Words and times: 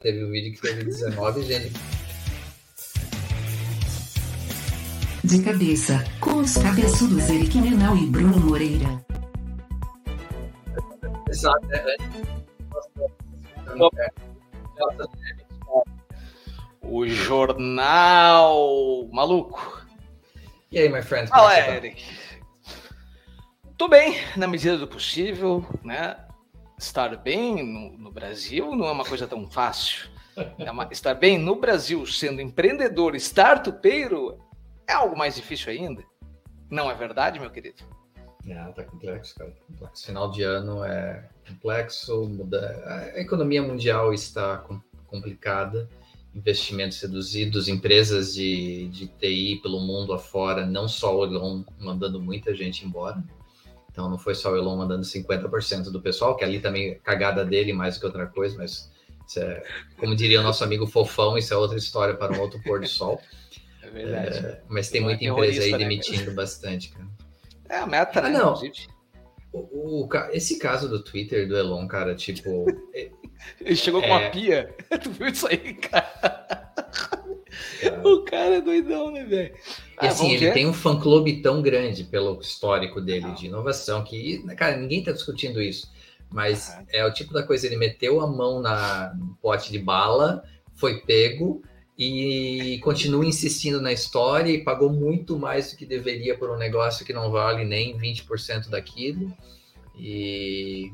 teve 0.00 0.24
um 0.24 0.30
vídeo 0.30 0.54
que 0.54 0.62
teve 0.62 0.84
19 0.84 1.42
gente. 1.42 1.72
De 5.22 5.42
cabeça, 5.42 6.02
com 6.18 6.38
os 6.38 6.56
cabeçudos 6.56 7.28
Eric 7.28 7.58
Menal 7.58 7.94
e 7.96 8.06
Bruno 8.06 8.40
Moreira. 8.40 9.04
Exato, 11.28 11.66
né? 11.66 11.96
O 16.80 17.06
Jornal 17.06 19.06
Maluco. 19.12 19.84
E 20.72 20.78
aí, 20.78 20.88
my 20.88 21.02
friend? 21.02 21.28
Fala, 21.28 21.56
Eric. 21.58 22.02
Tô 23.76 23.86
bem, 23.86 24.18
na 24.36 24.46
medida 24.46 24.78
do 24.78 24.88
possível, 24.88 25.64
né? 25.84 26.16
Estar 26.80 27.14
bem 27.14 27.62
no, 27.62 27.98
no 27.98 28.10
Brasil 28.10 28.74
não 28.74 28.86
é 28.86 28.90
uma 28.90 29.04
coisa 29.04 29.26
tão 29.28 29.46
fácil. 29.46 30.08
É 30.58 30.70
uma, 30.70 30.88
estar 30.90 31.12
bem 31.12 31.36
no 31.36 31.56
Brasil, 31.56 32.06
sendo 32.06 32.40
empreendedor, 32.40 33.14
startupeiro, 33.16 34.38
é 34.88 34.94
algo 34.94 35.14
mais 35.14 35.36
difícil 35.36 35.70
ainda. 35.70 36.02
Não 36.70 36.90
é 36.90 36.94
verdade, 36.94 37.38
meu 37.38 37.50
querido? 37.50 37.82
É, 38.46 38.54
tá 38.72 38.82
complexo, 38.82 39.34
cara. 39.34 39.54
Complexo. 39.68 40.06
Final 40.06 40.30
de 40.30 40.42
ano 40.42 40.82
é 40.82 41.28
complexo, 41.46 42.26
muda... 42.26 42.82
a 42.86 43.20
economia 43.20 43.62
mundial 43.62 44.14
está 44.14 44.64
complicada, 45.06 45.86
investimentos 46.34 46.98
reduzidos, 47.02 47.68
empresas 47.68 48.32
de, 48.32 48.88
de 48.88 49.06
TI 49.06 49.60
pelo 49.62 49.80
mundo 49.80 50.14
afora, 50.14 50.64
não 50.64 50.88
só 50.88 51.14
o 51.14 51.24
Elon 51.26 51.62
mandando 51.78 52.18
muita 52.18 52.54
gente 52.54 52.86
embora. 52.86 53.22
Então 54.00 54.08
não 54.08 54.18
foi 54.18 54.34
só 54.34 54.50
o 54.52 54.56
Elon 54.56 54.78
mandando 54.78 55.02
50% 55.02 55.90
do 55.90 56.00
pessoal, 56.00 56.34
que 56.34 56.42
ali 56.42 56.58
também 56.58 56.92
é 56.92 56.94
cagada 56.94 57.44
dele 57.44 57.74
mais 57.74 57.96
do 57.96 58.00
que 58.00 58.06
outra 58.06 58.26
coisa, 58.26 58.56
mas 58.56 58.90
é, 59.36 59.62
como 59.98 60.16
diria 60.16 60.40
o 60.40 60.42
nosso 60.42 60.64
amigo 60.64 60.86
Fofão, 60.86 61.36
isso 61.36 61.52
é 61.52 61.56
outra 61.56 61.76
história 61.76 62.14
para 62.14 62.32
um 62.32 62.40
outro 62.40 62.58
pôr 62.62 62.80
do 62.80 62.88
sol. 62.88 63.20
É 63.82 63.90
verdade. 63.90 64.38
É, 64.38 64.62
mas 64.68 64.88
tem 64.88 65.02
muita 65.02 65.22
empresa 65.22 65.62
aí 65.62 65.72
né, 65.72 65.78
demitindo 65.78 66.30
né? 66.30 66.34
bastante, 66.34 66.88
cara. 66.88 67.06
É 67.68 67.76
a 67.76 67.86
meta, 67.86 68.22
né? 68.22 68.28
Ah, 68.28 68.32
não. 68.32 68.54
O, 69.52 70.06
o, 70.06 70.08
esse 70.32 70.58
caso 70.58 70.88
do 70.88 71.04
Twitter 71.04 71.46
do 71.46 71.56
Elon, 71.56 71.86
cara, 71.86 72.14
tipo. 72.14 72.64
Ele 73.60 73.76
chegou 73.76 74.02
é... 74.02 74.06
com 74.06 74.12
uma 74.14 74.22
é. 74.22 74.30
pia. 74.30 74.74
Tu 75.02 75.10
viu 75.10 75.28
isso 75.28 75.46
aí, 75.46 75.74
cara? 75.74 76.69
Cara? 77.80 78.08
O 78.08 78.22
cara 78.24 78.56
é 78.56 78.60
doidão, 78.60 79.10
né, 79.10 79.24
velho? 79.24 79.54
E 79.54 80.06
ah, 80.06 80.08
assim, 80.08 80.32
ele 80.32 80.46
ver? 80.46 80.54
tem 80.54 80.66
um 80.66 80.72
fã-clube 80.72 81.42
tão 81.42 81.60
grande 81.62 82.04
pelo 82.04 82.40
histórico 82.40 83.00
dele 83.00 83.26
não. 83.26 83.34
de 83.34 83.46
inovação 83.46 84.02
que, 84.04 84.42
cara, 84.56 84.76
ninguém 84.76 85.02
tá 85.02 85.12
discutindo 85.12 85.60
isso. 85.60 85.90
Mas 86.30 86.70
ah. 86.70 86.84
é 86.92 87.04
o 87.04 87.12
tipo 87.12 87.32
da 87.32 87.42
coisa, 87.42 87.66
ele 87.66 87.76
meteu 87.76 88.20
a 88.20 88.26
mão 88.26 88.60
na, 88.60 89.14
no 89.14 89.36
pote 89.42 89.72
de 89.72 89.78
bala, 89.78 90.42
foi 90.74 91.00
pego, 91.00 91.62
e 92.02 92.78
continua 92.82 93.26
insistindo 93.26 93.78
na 93.78 93.92
história 93.92 94.50
e 94.50 94.64
pagou 94.64 94.90
muito 94.90 95.38
mais 95.38 95.70
do 95.70 95.76
que 95.76 95.84
deveria 95.84 96.34
por 96.34 96.48
um 96.48 96.56
negócio 96.56 97.04
que 97.04 97.12
não 97.12 97.30
vale 97.30 97.62
nem 97.62 97.94
20% 97.98 98.70
daquilo 98.70 99.30
e 99.94 100.90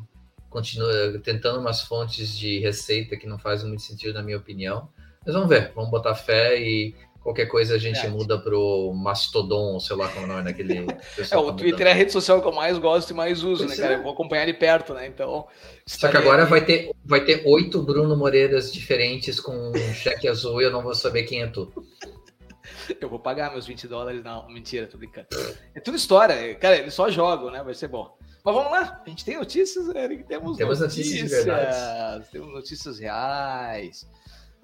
continua 0.51 1.17
tentando 1.23 1.61
umas 1.61 1.83
fontes 1.83 2.37
de 2.37 2.59
receita 2.59 3.17
que 3.17 3.25
não 3.25 3.39
fazem 3.39 3.69
muito 3.69 3.83
sentido 3.83 4.15
na 4.15 4.23
minha 4.23 4.37
opinião. 4.37 4.89
Mas 5.27 5.35
vamos 5.35 5.49
ver, 5.49 5.73
vamos 5.75 5.91
botar 5.91 6.15
fé 6.15 6.59
e 6.59 6.95
Qualquer 7.27 7.47
coisa 7.47 7.75
a 7.75 7.79
gente 7.79 7.99
é. 8.07 8.09
muda 8.09 8.39
pro 8.39 8.93
Mastodon, 8.95 9.81
sei 9.81 9.97
lá 9.97 10.09
como 10.11 10.33
é 10.33 10.45
daquele. 10.45 10.87
É, 11.29 11.37
o 11.37 11.47
tá 11.47 11.53
Twitter 11.55 11.89
é 11.89 11.91
a 11.91 11.95
rede 11.95 12.13
social 12.13 12.41
que 12.41 12.47
eu 12.47 12.53
mais 12.53 12.79
gosto 12.79 13.11
e 13.11 13.15
mais 13.15 13.43
uso, 13.43 13.65
pois 13.67 13.77
né, 13.77 13.83
cara? 13.83 13.97
É. 13.97 13.99
Eu 13.99 14.05
vou 14.05 14.13
acompanhar 14.13 14.45
ele 14.45 14.55
perto, 14.55 14.95
né? 14.95 15.09
Então. 15.09 15.45
Só 15.85 16.09
que 16.09 16.17
agora 16.17 16.47
vai 16.47 16.65
ter, 16.65 16.93
vai 17.05 17.25
ter 17.25 17.43
oito 17.45 17.83
Bruno 17.83 18.17
Moreiras 18.17 18.73
diferentes 18.73 19.41
com 19.41 19.73
um 19.73 19.93
cheque 19.93 20.29
azul 20.29 20.63
e 20.63 20.67
eu 20.67 20.71
não 20.71 20.83
vou 20.83 20.95
saber 20.95 21.25
quem 21.25 21.43
é 21.43 21.49
tu. 21.49 21.73
Eu 23.01 23.09
vou 23.09 23.19
pagar 23.19 23.51
meus 23.51 23.67
20 23.67 23.89
dólares. 23.89 24.23
Não, 24.23 24.49
mentira, 24.49 24.87
tô 24.87 24.97
brincando. 24.97 25.27
É 25.75 25.81
tudo 25.81 25.97
história. 25.97 26.55
Cara, 26.55 26.77
eles 26.77 26.95
só 26.95 27.11
jogam, 27.11 27.51
né? 27.51 27.61
Vai 27.61 27.75
ser 27.75 27.89
bom. 27.89 28.17
Mas 28.45 28.55
vamos 28.55 28.71
lá. 28.71 29.03
A 29.05 29.09
gente 29.09 29.25
tem 29.25 29.37
notícias, 29.37 29.89
Eric. 29.89 30.23
Temos, 30.23 30.57
Temos 30.57 30.79
notícias, 30.79 31.07
notícias 31.07 31.31
de 31.31 31.37
verdade. 31.37 32.29
Temos 32.31 32.53
notícias 32.53 32.99
reais. 33.01 34.07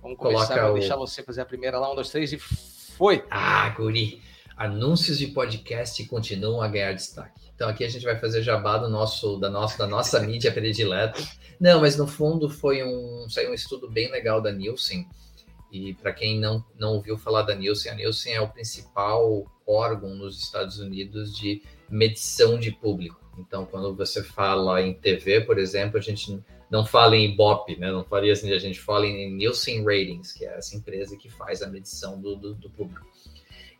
Vamos 0.02 0.18
começar, 0.18 0.48
Coloca 0.48 0.62
vou 0.66 0.76
o... 0.76 0.78
deixar 0.80 0.96
você 0.96 1.22
fazer 1.22 1.42
a 1.42 1.44
primeira 1.44 1.78
lá, 1.78 1.90
um, 1.90 1.94
dois, 1.94 2.10
três 2.10 2.32
e 2.32 2.38
foi. 2.38 3.24
Ah, 3.30 3.68
Guri, 3.70 4.20
anúncios 4.56 5.16
de 5.16 5.28
podcast 5.28 6.04
continuam 6.06 6.60
a 6.60 6.66
ganhar 6.66 6.92
destaque. 6.92 7.40
Então 7.54 7.68
aqui 7.68 7.84
a 7.84 7.88
gente 7.88 8.04
vai 8.04 8.18
fazer 8.18 8.42
jabá 8.42 8.78
do 8.78 8.88
nosso, 8.88 9.38
da, 9.38 9.48
nossa, 9.48 9.78
da 9.78 9.86
nossa 9.86 10.18
mídia 10.26 10.50
predileta. 10.50 11.22
Não, 11.60 11.80
mas 11.80 11.96
no 11.96 12.08
fundo 12.08 12.50
foi 12.50 12.82
um, 12.82 13.28
saiu 13.30 13.52
um 13.52 13.54
estudo 13.54 13.88
bem 13.88 14.10
legal 14.10 14.40
da 14.40 14.50
Nielsen. 14.50 15.06
E 15.70 15.94
para 15.94 16.12
quem 16.12 16.38
não, 16.38 16.64
não 16.76 16.94
ouviu 16.94 17.16
falar 17.16 17.42
da 17.42 17.54
Nielsen, 17.54 17.92
a 17.92 17.94
Nielsen 17.94 18.34
é 18.34 18.40
o 18.40 18.48
principal 18.48 19.46
órgão 19.64 20.16
nos 20.16 20.38
Estados 20.38 20.80
Unidos 20.80 21.34
de 21.34 21.62
medição 21.88 22.58
de 22.58 22.72
público. 22.72 23.20
Então, 23.38 23.64
quando 23.64 23.94
você 23.94 24.22
fala 24.22 24.82
em 24.82 24.92
TV, 24.92 25.40
por 25.40 25.58
exemplo, 25.58 25.96
a 25.96 26.02
gente 26.02 26.42
não 26.72 26.86
fala 26.86 27.14
em 27.14 27.26
Ibope, 27.26 27.76
né? 27.76 27.92
Não 27.92 28.02
faria 28.02 28.32
assim, 28.32 28.50
a 28.50 28.58
gente 28.58 28.80
fala 28.80 29.06
em 29.06 29.30
Nielsen 29.34 29.84
Ratings, 29.84 30.32
que 30.32 30.46
é 30.46 30.56
essa 30.56 30.74
empresa 30.74 31.18
que 31.18 31.28
faz 31.28 31.60
a 31.60 31.68
medição 31.68 32.18
do, 32.18 32.34
do, 32.34 32.54
do 32.54 32.70
público. 32.70 33.06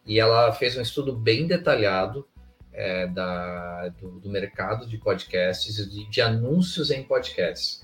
E 0.05 0.21
ela 0.21 0.53
fez 0.53 0.77
um 0.77 0.83
estudo 0.83 1.17
bem 1.17 1.47
detalhado 1.47 2.29
é, 2.71 3.07
da, 3.07 3.89
do, 3.99 4.21
do, 4.21 4.29
mercado 4.29 4.87
de 4.87 4.99
podcasts 4.99 5.79
e 5.79 5.89
de, 5.89 6.11
de, 6.11 6.21
anúncios 6.21 6.91
em 6.91 7.03
podcasts. 7.03 7.83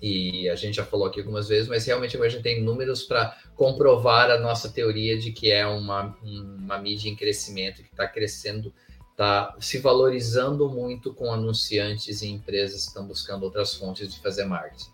E 0.00 0.48
a 0.48 0.54
gente 0.54 0.76
já 0.76 0.84
falou 0.86 1.06
aqui 1.06 1.20
algumas 1.20 1.48
vezes, 1.48 1.68
mas 1.68 1.84
realmente 1.84 2.16
a 2.16 2.28
gente 2.28 2.42
tem 2.42 2.62
números 2.62 3.02
para 3.02 3.36
comprovar 3.54 4.30
a 4.30 4.40
nossa 4.40 4.70
teoria 4.70 5.18
de 5.18 5.30
que 5.30 5.52
é 5.52 5.66
uma, 5.66 6.16
uma 6.22 6.78
mídia 6.78 7.10
em 7.10 7.14
crescimento, 7.14 7.82
que 7.82 7.90
está 7.90 8.08
crescendo 8.08 8.72
está 9.12 9.54
se 9.60 9.78
valorizando 9.78 10.68
muito 10.68 11.14
com 11.14 11.32
anunciantes 11.32 12.22
e 12.22 12.28
empresas 12.28 12.82
que 12.82 12.88
estão 12.88 13.06
buscando 13.06 13.44
outras 13.44 13.74
fontes 13.74 14.12
de 14.12 14.20
fazer 14.20 14.44
marketing. 14.44 14.90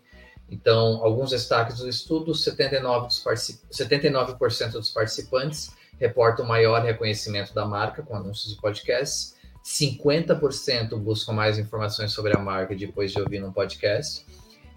Então, 0.50 1.02
alguns 1.02 1.30
destaques 1.30 1.78
do 1.78 1.88
estudo: 1.88 2.32
79%, 2.32 3.06
dos, 3.06 3.18
particip... 3.20 3.60
79 3.70 4.34
dos 4.72 4.90
participantes 4.90 5.70
reportam 5.98 6.46
maior 6.46 6.82
reconhecimento 6.82 7.52
da 7.52 7.66
marca 7.66 8.02
com 8.02 8.14
anúncios 8.14 8.54
de 8.54 8.60
podcasts, 8.60 9.34
50% 9.64 10.96
buscam 10.96 11.32
mais 11.32 11.58
informações 11.58 12.12
sobre 12.12 12.36
a 12.36 12.40
marca 12.40 12.74
depois 12.74 13.12
de 13.12 13.20
ouvir 13.20 13.44
um 13.44 13.52
podcast. 13.52 14.24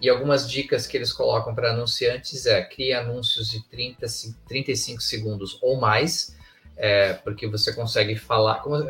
E 0.01 0.09
algumas 0.09 0.50
dicas 0.50 0.88
que 0.88 0.97
eles 0.97 1.13
colocam 1.13 1.53
para 1.53 1.72
anunciantes 1.72 2.47
é 2.47 2.63
crie 2.63 2.91
anúncios 2.91 3.50
de 3.50 3.63
30, 3.69 4.07
35 4.47 5.00
segundos 5.00 5.59
ou 5.62 5.80
mais, 5.80 6.35
é, 6.75 7.13
porque 7.13 7.47
você 7.47 7.72
consegue 7.72 8.16
falar. 8.16 8.62
Como, 8.62 8.84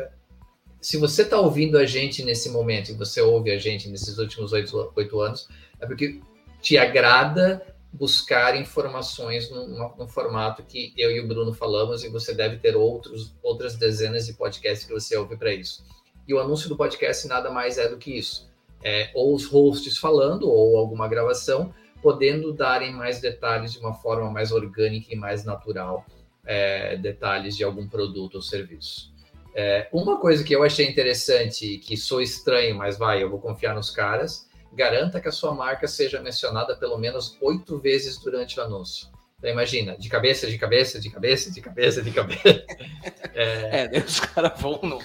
se 0.82 0.96
você 0.96 1.22
está 1.22 1.38
ouvindo 1.38 1.78
a 1.78 1.86
gente 1.86 2.24
nesse 2.24 2.50
momento 2.50 2.90
e 2.90 2.94
você 2.94 3.20
ouve 3.20 3.52
a 3.52 3.56
gente 3.56 3.88
nesses 3.88 4.18
últimos 4.18 4.52
oito 4.52 5.20
anos, 5.20 5.48
é 5.80 5.86
porque 5.86 6.20
te 6.60 6.76
agrada 6.76 7.64
buscar 7.92 8.58
informações 8.58 9.48
num, 9.48 9.94
num, 9.96 10.08
formato 10.08 10.62
que 10.62 10.92
eu 10.96 11.10
e 11.10 11.20
o 11.20 11.28
Bruno 11.28 11.52
falamos 11.52 12.02
e 12.02 12.08
você 12.08 12.34
deve 12.34 12.56
ter 12.56 12.74
outros, 12.74 13.32
outras 13.42 13.76
dezenas 13.76 14.26
de 14.26 14.32
podcasts 14.32 14.86
que 14.86 14.92
você 14.92 15.16
ouve 15.16 15.36
para 15.36 15.52
isso. 15.52 15.84
E 16.26 16.34
o 16.34 16.40
anúncio 16.40 16.68
do 16.68 16.76
podcast 16.76 17.28
nada 17.28 17.50
mais 17.50 17.78
é 17.78 17.88
do 17.88 17.98
que 17.98 18.18
isso. 18.18 18.50
É, 18.82 19.10
ou 19.14 19.34
os 19.34 19.44
hosts 19.44 19.98
falando, 19.98 20.50
ou 20.50 20.76
alguma 20.76 21.06
gravação, 21.06 21.72
podendo 22.00 22.52
darem 22.52 22.92
mais 22.92 23.20
detalhes 23.20 23.72
de 23.72 23.78
uma 23.78 23.94
forma 23.94 24.28
mais 24.30 24.50
orgânica 24.50 25.12
e 25.12 25.16
mais 25.16 25.44
natural, 25.44 26.04
é, 26.44 26.96
detalhes 26.96 27.56
de 27.56 27.62
algum 27.62 27.86
produto 27.86 28.36
ou 28.36 28.42
serviço. 28.42 29.11
É, 29.54 29.88
uma 29.92 30.18
coisa 30.18 30.42
que 30.42 30.54
eu 30.54 30.62
achei 30.62 30.88
interessante, 30.88 31.78
que 31.78 31.96
sou 31.96 32.22
estranho, 32.22 32.74
mas 32.74 32.96
vai, 32.96 33.22
eu 33.22 33.30
vou 33.30 33.38
confiar 33.38 33.74
nos 33.74 33.90
caras, 33.90 34.48
garanta 34.72 35.20
que 35.20 35.28
a 35.28 35.32
sua 35.32 35.54
marca 35.54 35.86
seja 35.86 36.20
mencionada 36.20 36.74
pelo 36.76 36.96
menos 36.96 37.36
oito 37.40 37.78
vezes 37.78 38.18
durante 38.18 38.58
o 38.58 38.62
anúncio. 38.62 39.08
Então 39.38 39.50
imagina, 39.50 39.96
de 39.98 40.08
cabeça, 40.08 40.46
de 40.46 40.56
cabeça, 40.56 41.00
de 41.00 41.10
cabeça, 41.10 41.50
de 41.50 41.60
cabeça, 41.60 42.02
de 42.02 42.10
cabeça. 42.12 42.64
é, 43.34 43.90
é 43.92 43.98
os 44.00 44.20
caras 44.20 44.58
vão 44.60 44.78
no... 44.82 44.98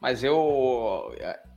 Mas 0.00 0.22
eu 0.22 1.12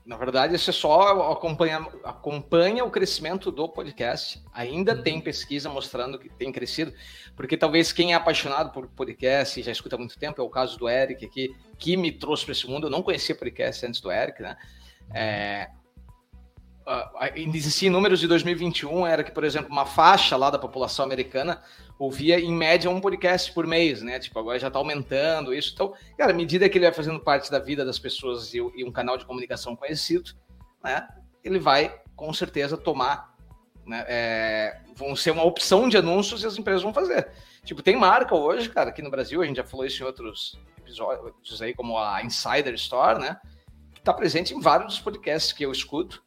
na 0.07 0.15
verdade, 0.15 0.55
é 0.55 0.57
só 0.57 1.31
acompanha, 1.33 1.85
acompanha 2.01 2.85
o 2.85 2.89
crescimento 2.89 3.51
do 3.51 3.67
podcast. 3.67 4.41
Ainda 4.53 4.95
uhum. 4.95 5.03
tem 5.03 5.19
pesquisa 5.19 5.69
mostrando 5.69 6.17
que 6.17 6.29
tem 6.29 6.49
crescido, 6.49 6.93
porque 7.35 7.57
talvez 7.57 7.91
quem 7.91 8.13
é 8.13 8.15
apaixonado 8.15 8.71
por 8.71 8.87
podcast 8.87 9.59
e 9.59 9.63
já 9.63 9.71
escuta 9.71 9.97
há 9.97 9.99
muito 9.99 10.17
tempo, 10.17 10.41
é 10.41 10.43
o 10.45 10.49
caso 10.49 10.79
do 10.79 10.87
Eric 10.87 11.25
aqui, 11.25 11.53
que 11.77 11.97
me 11.97 12.09
trouxe 12.09 12.45
para 12.45 12.53
esse 12.53 12.65
mundo. 12.65 12.87
Eu 12.87 12.89
não 12.89 13.03
conhecia 13.03 13.35
podcast 13.35 13.85
antes 13.85 13.99
do 13.99 14.09
Eric, 14.09 14.41
né? 14.41 14.55
É, 15.13 15.69
existiam 17.35 17.91
números 17.91 18.19
de 18.19 18.27
2021, 18.27 19.05
era 19.05 19.23
que, 19.23 19.31
por 19.31 19.43
exemplo, 19.43 19.71
uma 19.71 19.85
faixa 19.85 20.35
lá 20.35 20.49
da 20.49 20.59
população 20.59 21.05
americana 21.05 21.61
ouvia 21.99 22.39
em 22.39 22.53
média 22.53 22.89
um 22.89 23.01
podcast 23.01 23.51
por 23.51 23.65
mês, 23.65 24.01
né? 24.01 24.19
Tipo, 24.19 24.39
agora 24.39 24.59
já 24.59 24.69
tá 24.69 24.77
aumentando 24.77 25.53
isso. 25.53 25.71
Então, 25.73 25.93
cara, 26.17 26.31
à 26.31 26.35
medida 26.35 26.69
que 26.69 26.77
ele 26.77 26.85
vai 26.85 26.93
fazendo 26.93 27.19
parte 27.19 27.49
da 27.49 27.59
vida 27.59 27.83
das 27.83 27.97
pessoas 27.97 28.53
e, 28.53 28.57
e 28.57 28.83
um 28.83 28.91
canal 28.91 29.17
de 29.17 29.25
comunicação 29.25 29.75
conhecido, 29.75 30.31
né? 30.83 31.07
Ele 31.43 31.59
vai, 31.59 31.99
com 32.15 32.31
certeza, 32.33 32.77
tomar 32.77 33.35
né, 33.87 34.05
é, 34.07 34.81
vão 34.95 35.15
ser 35.15 35.31
uma 35.31 35.43
opção 35.43 35.87
de 35.87 35.97
anúncios 35.97 36.43
e 36.43 36.47
as 36.47 36.57
empresas 36.57 36.83
vão 36.83 36.93
fazer. 36.93 37.29
Tipo, 37.63 37.81
tem 37.81 37.95
marca 37.95 38.35
hoje, 38.35 38.69
cara, 38.69 38.89
aqui 38.89 39.01
no 39.01 39.09
Brasil, 39.09 39.41
a 39.41 39.45
gente 39.45 39.57
já 39.57 39.63
falou 39.63 39.85
isso 39.85 40.03
em 40.03 40.05
outros 40.05 40.59
episódios 40.77 41.61
aí, 41.61 41.73
como 41.73 41.97
a 41.97 42.21
Insider 42.23 42.73
Store, 42.75 43.19
né? 43.19 43.37
Que 43.93 44.01
tá 44.01 44.13
presente 44.13 44.53
em 44.53 44.59
vários 44.59 44.93
dos 44.93 44.99
podcasts 44.99 45.51
que 45.51 45.65
eu 45.65 45.71
escuto. 45.71 46.23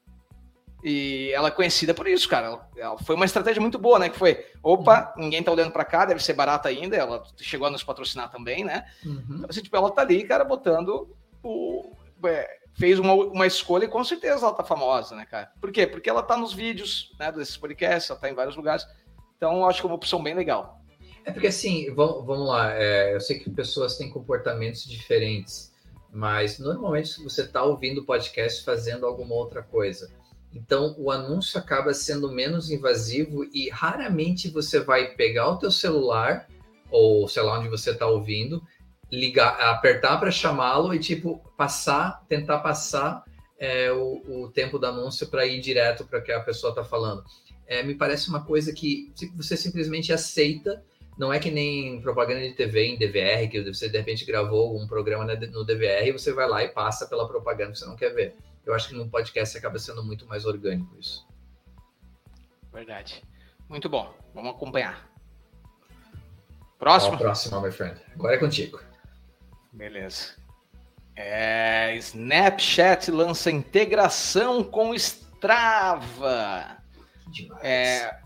E 0.83 1.31
ela 1.33 1.49
é 1.49 1.51
conhecida 1.51 1.93
por 1.93 2.09
isso, 2.09 2.29
cara. 2.29 2.47
Ela, 2.47 2.69
ela 2.77 2.99
foi 2.99 3.15
uma 3.15 3.25
estratégia 3.25 3.61
muito 3.61 3.79
boa, 3.79 3.99
né? 3.99 4.09
Que 4.09 4.19
foi, 4.19 4.45
opa, 4.63 5.13
uhum. 5.17 5.25
ninguém 5.25 5.43
tá 5.43 5.53
olhando 5.53 5.73
para 5.73 5.85
cá, 5.85 6.07
deve 6.07 6.23
ser 6.23 6.33
barata 6.33 6.69
ainda. 6.69 6.97
Ela 6.97 7.23
chegou 7.39 7.67
a 7.67 7.71
nos 7.71 7.85
patrocinar 7.85 8.31
também, 8.31 8.65
né? 8.65 8.87
Uhum. 9.05 9.23
Então, 9.31 9.47
assim, 9.49 9.63
tipo, 9.63 9.77
ela 9.77 9.91
tá 9.91 10.03
ali, 10.03 10.25
cara, 10.25 10.45
botando 10.45 11.15
o. 11.43 11.93
É, 12.25 12.61
fez 12.75 12.99
uma, 12.99 13.13
uma 13.15 13.47
escolha 13.47 13.85
e 13.85 13.89
com 13.89 14.03
certeza 14.05 14.47
ela 14.47 14.55
tá 14.55 14.65
famosa, 14.65 15.15
né, 15.15 15.27
cara? 15.27 15.53
Por 15.61 15.71
quê? 15.71 15.87
Porque 15.87 16.09
ela 16.09 16.23
tá 16.23 16.37
nos 16.37 16.53
vídeos, 16.53 17.15
né, 17.19 17.31
desses 17.31 17.57
podcasts, 17.57 18.11
ela 18.11 18.19
tá 18.19 18.31
em 18.31 18.35
vários 18.35 18.57
lugares. 18.57 18.87
Então, 19.37 19.59
eu 19.59 19.67
acho 19.67 19.81
que 19.81 19.87
é 19.87 19.89
uma 19.91 19.97
opção 19.97 20.23
bem 20.23 20.35
legal. 20.35 20.81
É 21.25 21.31
porque 21.31 21.49
assim, 21.49 21.93
vamos, 21.95 22.25
vamos 22.25 22.49
lá, 22.49 22.73
é, 22.75 23.15
eu 23.15 23.21
sei 23.21 23.39
que 23.39 23.51
pessoas 23.51 23.97
têm 23.99 24.11
comportamentos 24.11 24.85
diferentes, 24.85 25.71
mas 26.11 26.59
normalmente 26.59 27.23
você 27.23 27.43
está 27.43 27.63
ouvindo 27.63 28.05
podcast 28.05 28.65
fazendo 28.65 29.07
alguma 29.07 29.35
outra 29.35 29.63
coisa. 29.63 30.11
Então, 30.53 30.95
o 30.99 31.11
anúncio 31.11 31.59
acaba 31.59 31.95
sendo 31.95 32.31
menos 32.31 32.71
invasivo 32.71 33.45
e 33.53 33.71
raramente 33.71 34.49
você 34.49 34.81
vai 34.81 35.15
pegar 35.15 35.49
o 35.49 35.59
teu 35.59 35.71
celular 35.71 36.49
ou 36.91 37.29
sei 37.29 37.43
lá 37.43 37.59
onde 37.59 37.69
você 37.69 37.93
está 37.93 38.07
ouvindo, 38.07 38.63
ligar, 39.11 39.61
apertar 39.61 40.19
para 40.19 40.31
chamá-lo 40.31 40.93
e 40.95 40.99
tipo 40.99 41.41
passar, 41.57 42.25
tentar 42.29 42.59
passar 42.59 43.25
é, 43.59 43.93
o, 43.93 44.23
o, 44.27 44.51
tempo 44.51 44.79
do 44.79 44.87
anúncio 44.87 45.29
para 45.29 45.47
ir 45.47 45.61
direto 45.61 46.05
para 46.05 46.21
que 46.21 46.33
a 46.33 46.41
pessoa 46.41 46.71
está 46.71 46.83
falando. 46.83 47.25
É, 47.67 47.83
me 47.83 47.95
parece 47.95 48.29
uma 48.29 48.45
coisa 48.45 48.73
que 48.73 49.13
você 49.37 49.57
simplesmente 49.57 50.13
aceita. 50.13 50.83
Não 51.17 51.33
é 51.33 51.39
que 51.39 51.51
nem 51.51 52.01
propaganda 52.01 52.41
de 52.41 52.55
TV 52.55 52.87
em 52.87 52.99
DVR, 52.99 53.49
que 53.49 53.63
você 53.63 53.89
de 53.89 53.99
repente 53.99 54.25
gravou 54.25 54.77
um 54.77 54.87
programa 54.87 55.25
no 55.25 55.65
DVR 55.65 56.09
e 56.09 56.13
você 56.13 56.33
vai 56.33 56.49
lá 56.49 56.65
e 56.65 56.69
passa 56.69 57.07
pela 57.07 57.29
propaganda 57.29 57.73
que 57.73 57.79
você 57.79 57.85
não 57.85 57.97
quer 57.97 58.15
ver. 58.15 58.35
Eu 58.65 58.75
acho 58.75 58.89
que 58.89 58.95
no 58.95 59.09
podcast 59.09 59.57
acaba 59.57 59.79
sendo 59.79 60.05
muito 60.05 60.27
mais 60.27 60.45
orgânico 60.45 60.97
isso. 60.99 61.27
Verdade. 62.73 63.23
Muito 63.69 63.89
bom. 63.89 64.15
Vamos 64.35 64.51
acompanhar. 64.51 65.09
Próximo? 66.79 67.19
próximo, 67.19 67.61
my 67.61 67.71
friend. 67.71 68.01
Agora 68.15 68.35
é 68.35 68.39
contigo. 68.39 68.81
Beleza. 69.73 70.35
É, 71.15 71.95
Snapchat 71.97 73.11
lança 73.11 73.51
integração 73.51 74.65
com 74.65 74.95
Strava. 74.95 76.79
Demais. 77.27 77.63
É, 77.63 78.21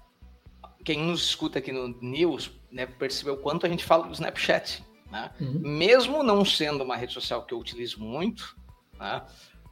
quem 0.84 0.98
nos 0.98 1.25
escuta 1.25 1.58
aqui 1.58 1.72
no 1.72 1.88
News 2.00 2.52
né, 2.70 2.87
percebeu 2.87 3.37
quanto 3.37 3.66
a 3.66 3.69
gente 3.69 3.84
fala 3.84 4.06
do 4.06 4.12
Snapchat. 4.12 4.84
Né? 5.10 5.30
Uhum. 5.40 5.60
Mesmo 5.60 6.22
não 6.22 6.44
sendo 6.44 6.84
uma 6.84 6.96
rede 6.96 7.12
social 7.12 7.44
que 7.44 7.54
eu 7.54 7.58
utilizo 7.58 8.00
muito, 8.00 8.56
né? 8.98 9.25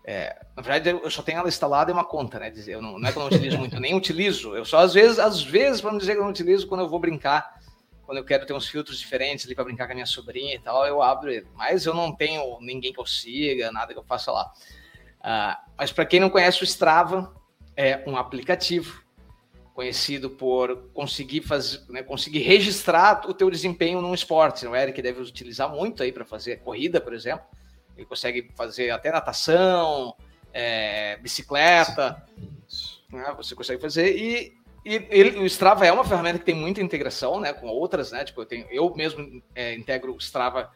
É, 0.04 0.44
na 0.56 0.62
verdade, 0.62 0.90
eu 0.90 1.10
só 1.10 1.22
tenho 1.22 1.38
ela 1.38 1.48
instalada 1.48 1.90
em 1.90 1.94
uma 1.94 2.04
conta, 2.04 2.38
né? 2.38 2.52
Eu 2.66 2.82
não, 2.82 2.98
não 2.98 3.08
é 3.08 3.12
que 3.12 3.18
eu 3.18 3.20
não 3.20 3.28
utilizo 3.28 3.58
muito, 3.58 3.78
nem 3.78 3.94
utilizo. 3.94 4.56
Eu 4.56 4.64
só 4.64 4.78
às 4.78 4.94
vezes, 4.94 5.18
às 5.18 5.42
vezes, 5.42 5.80
para 5.80 5.92
não 5.92 5.98
dizer 5.98 6.14
que 6.14 6.18
eu 6.18 6.24
não 6.24 6.30
utilizo, 6.30 6.66
quando 6.66 6.80
eu 6.80 6.88
vou 6.88 6.98
brincar, 6.98 7.60
quando 8.04 8.18
eu 8.18 8.24
quero 8.24 8.44
ter 8.44 8.52
uns 8.52 8.66
filtros 8.66 8.98
diferentes 8.98 9.46
ali 9.46 9.54
para 9.54 9.64
brincar 9.64 9.86
com 9.86 9.92
a 9.92 9.94
minha 9.94 10.06
sobrinha 10.06 10.54
e 10.54 10.58
tal, 10.58 10.84
eu 10.86 11.00
abro 11.00 11.30
ele. 11.30 11.46
Mas 11.54 11.86
eu 11.86 11.94
não 11.94 12.14
tenho 12.14 12.58
ninguém 12.60 12.92
que 12.92 13.00
eu 13.00 13.06
siga, 13.06 13.70
nada 13.70 13.92
que 13.92 13.98
eu 13.98 14.04
faça 14.04 14.32
lá. 14.32 14.52
Uh, 15.20 15.72
mas 15.78 15.92
para 15.92 16.04
quem 16.04 16.18
não 16.18 16.28
conhece 16.28 16.62
o 16.62 16.64
Strava, 16.64 17.32
é 17.76 18.02
um 18.06 18.16
aplicativo 18.16 19.02
conhecido 19.72 20.28
por 20.28 20.90
conseguir 20.92 21.42
fazer, 21.42 21.80
né, 21.88 22.02
conseguir 22.02 22.40
registrar 22.40 23.22
o 23.28 23.32
teu 23.32 23.50
desempenho 23.50 24.02
num 24.02 24.12
esporte. 24.12 24.66
O 24.66 24.76
Eric 24.76 25.00
deve 25.00 25.22
utilizar 25.22 25.70
muito 25.70 26.02
aí 26.02 26.12
para 26.12 26.24
fazer 26.24 26.58
corrida, 26.58 27.00
por 27.00 27.14
exemplo. 27.14 27.46
Ele 28.02 28.08
consegue 28.08 28.50
fazer 28.56 28.90
até 28.90 29.10
natação, 29.12 30.14
é, 30.52 31.16
bicicleta. 31.18 32.22
Né? 33.10 33.32
Você 33.36 33.54
consegue 33.54 33.80
fazer. 33.80 34.16
E, 34.16 34.52
e 34.84 35.06
ele, 35.10 35.38
o 35.38 35.46
Strava 35.46 35.86
é 35.86 35.92
uma 35.92 36.04
ferramenta 36.04 36.40
que 36.40 36.44
tem 36.44 36.54
muita 36.54 36.82
integração 36.82 37.38
né, 37.38 37.52
com 37.52 37.68
outras. 37.68 38.10
Né? 38.10 38.24
Tipo, 38.24 38.42
eu, 38.42 38.46
tenho, 38.46 38.66
eu 38.70 38.92
mesmo 38.94 39.42
é, 39.54 39.74
integro 39.74 40.12
o 40.12 40.18
Strava 40.18 40.70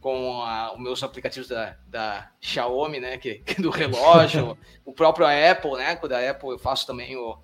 com 0.00 0.42
a, 0.42 0.72
os 0.72 0.80
meus 0.80 1.02
aplicativos 1.02 1.48
da, 1.48 1.76
da 1.86 2.30
Xiaomi, 2.40 2.98
né, 2.98 3.18
que, 3.18 3.36
que 3.36 3.60
do 3.62 3.70
relógio, 3.70 4.58
o 4.84 4.92
próprio 4.92 5.26
Apple, 5.26 5.76
né, 5.76 5.94
com 5.94 6.08
da 6.08 6.28
Apple 6.28 6.50
eu 6.50 6.58
faço 6.58 6.84
também 6.86 7.16
o, 7.16 7.38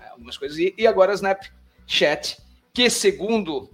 é, 0.00 0.10
algumas 0.10 0.38
coisas, 0.38 0.56
e, 0.58 0.72
e 0.78 0.86
agora 0.86 1.12
Snapchat, 1.12 2.38
que 2.72 2.88
segundo 2.88 3.68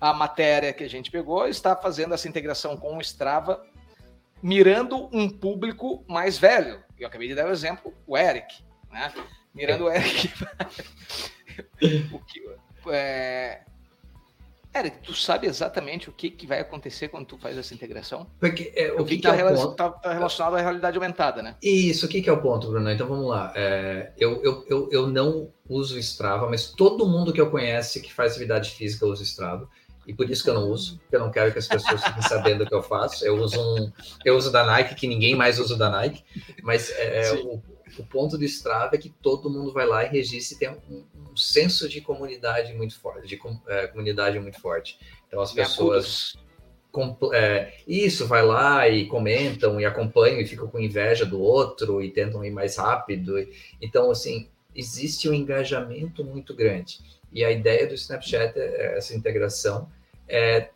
a 0.00 0.12
matéria 0.12 0.72
que 0.72 0.82
a 0.82 0.90
gente 0.90 1.08
pegou, 1.08 1.46
está 1.46 1.76
fazendo 1.76 2.14
essa 2.14 2.28
integração 2.28 2.76
com 2.76 2.96
o 2.96 3.00
Strava 3.00 3.64
mirando 4.42 5.08
um 5.12 5.28
público 5.28 6.04
mais 6.08 6.38
velho. 6.38 6.82
Eu 6.98 7.06
acabei 7.06 7.28
de 7.28 7.34
dar 7.34 7.46
o 7.46 7.52
exemplo, 7.52 7.92
o 8.06 8.16
Eric, 8.16 8.62
né? 8.90 9.12
Mirando 9.54 9.84
o 9.84 9.90
Eric. 9.90 10.30
o 12.12 12.18
que, 12.20 12.42
é... 12.90 13.62
Eric, 14.74 14.98
tu 15.02 15.14
sabe 15.14 15.46
exatamente 15.46 16.08
o 16.08 16.12
que, 16.12 16.30
que 16.30 16.46
vai 16.46 16.60
acontecer 16.60 17.08
quando 17.08 17.26
tu 17.26 17.38
faz 17.38 17.56
essa 17.56 17.74
integração? 17.74 18.26
Porque, 18.38 18.72
é, 18.76 18.92
o 18.92 19.04
que 19.04 19.14
está 19.14 19.34
é 19.34 19.74
tá, 19.74 19.90
tá 19.90 20.12
relacionado 20.12 20.56
à 20.56 20.60
realidade 20.60 20.96
aumentada, 20.96 21.42
né? 21.42 21.56
Isso, 21.62 22.06
o 22.06 22.08
que, 22.08 22.20
que 22.20 22.28
é 22.28 22.32
o 22.32 22.40
ponto, 22.40 22.68
Bruno? 22.68 22.90
Então 22.90 23.08
vamos 23.08 23.28
lá. 23.28 23.52
É, 23.56 24.12
eu, 24.18 24.42
eu, 24.42 24.64
eu, 24.68 24.88
eu 24.92 25.06
não 25.06 25.50
uso 25.68 25.98
Strava, 25.98 26.48
mas 26.48 26.70
todo 26.70 27.08
mundo 27.08 27.32
que 27.32 27.40
eu 27.40 27.50
conhece 27.50 28.00
que 28.00 28.12
faz 28.12 28.32
atividade 28.32 28.70
física 28.70 29.06
usa 29.06 29.22
Strava 29.22 29.68
e 30.08 30.14
por 30.14 30.28
isso 30.30 30.42
que 30.42 30.48
eu 30.48 30.54
não 30.54 30.70
uso, 30.70 30.98
porque 31.00 31.16
eu 31.16 31.20
não 31.20 31.30
quero 31.30 31.52
que 31.52 31.58
as 31.58 31.68
pessoas 31.68 32.02
fiquem 32.02 32.22
sabendo 32.22 32.64
o 32.64 32.66
que 32.66 32.74
eu 32.74 32.82
faço. 32.82 33.26
Eu 33.26 33.36
uso 33.36 33.60
um, 33.60 33.92
eu 34.24 34.38
uso 34.38 34.50
da 34.50 34.64
Nike, 34.64 34.94
que 34.94 35.06
ninguém 35.06 35.36
mais 35.36 35.58
usa 35.58 35.76
da 35.76 35.90
Nike, 35.90 36.24
mas 36.62 36.90
é, 36.92 37.28
é 37.28 37.34
o, 37.34 37.62
o, 37.98 38.04
ponto 38.06 38.38
do 38.38 38.44
Strava 38.44 38.94
é 38.94 38.98
que 38.98 39.10
todo 39.10 39.50
mundo 39.50 39.70
vai 39.70 39.86
lá 39.86 40.06
e 40.06 40.08
registra 40.08 40.56
e 40.56 40.58
tem 40.58 40.70
um, 40.70 41.04
um 41.30 41.36
senso 41.36 41.86
de 41.86 42.00
comunidade 42.00 42.72
muito 42.72 42.98
forte, 42.98 43.28
de 43.28 43.38
é, 43.66 43.86
comunidade 43.88 44.40
muito 44.40 44.58
forte. 44.58 44.98
Então 45.26 45.42
as 45.42 45.52
pessoas 45.52 46.38
é, 47.34 47.74
isso, 47.86 48.26
vai 48.26 48.42
lá 48.42 48.88
e 48.88 49.04
comentam 49.04 49.78
e 49.78 49.84
acompanham 49.84 50.40
e 50.40 50.46
ficam 50.46 50.68
com 50.68 50.80
inveja 50.80 51.26
do 51.26 51.38
outro 51.38 52.02
e 52.02 52.10
tentam 52.10 52.42
ir 52.42 52.50
mais 52.50 52.78
rápido. 52.78 53.34
Então, 53.78 54.10
assim, 54.10 54.48
existe 54.74 55.28
um 55.28 55.34
engajamento 55.34 56.24
muito 56.24 56.54
grande. 56.54 56.98
E 57.30 57.44
a 57.44 57.50
ideia 57.50 57.86
do 57.86 57.92
Snapchat 57.92 58.58
é 58.58 58.96
essa 58.96 59.14
integração 59.14 59.86
é, 60.28 60.70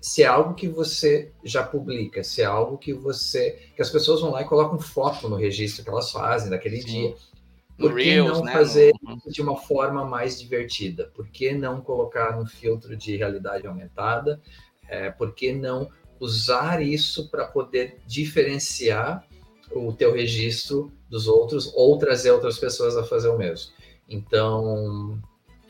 se 0.00 0.22
é 0.22 0.26
algo 0.26 0.54
que 0.54 0.68
você 0.68 1.32
já 1.42 1.62
publica, 1.62 2.22
se 2.22 2.42
é 2.42 2.44
algo 2.44 2.78
que 2.78 2.92
você. 2.92 3.58
que 3.74 3.82
as 3.82 3.90
pessoas 3.90 4.20
vão 4.20 4.30
lá 4.30 4.42
e 4.42 4.46
colocam 4.46 4.78
foto 4.78 5.28
no 5.28 5.36
registro 5.36 5.84
que 5.84 5.90
elas 5.90 6.10
fazem 6.10 6.50
naquele 6.50 6.80
Sim. 6.82 6.86
dia. 6.86 7.14
Por 7.78 7.94
que 7.94 8.04
Reels, 8.04 8.38
não 8.38 8.44
né? 8.44 8.52
fazer 8.52 8.92
no... 9.02 9.18
de 9.30 9.42
uma 9.42 9.56
forma 9.56 10.04
mais 10.04 10.40
divertida? 10.40 11.10
Por 11.14 11.28
que 11.28 11.52
não 11.52 11.80
colocar 11.80 12.38
um 12.38 12.46
filtro 12.46 12.96
de 12.96 13.16
realidade 13.16 13.66
aumentada? 13.66 14.40
É, 14.88 15.10
por 15.10 15.34
que 15.34 15.52
não 15.52 15.90
usar 16.18 16.82
isso 16.82 17.28
para 17.30 17.46
poder 17.46 17.98
diferenciar 18.06 19.26
o 19.72 19.92
teu 19.92 20.14
registro 20.14 20.90
dos 21.10 21.26
outros 21.26 21.70
ou 21.74 21.98
trazer 21.98 22.30
outras 22.30 22.58
pessoas 22.58 22.96
a 22.96 23.04
fazer 23.04 23.28
o 23.28 23.36
mesmo? 23.36 23.72
Então, 24.08 25.20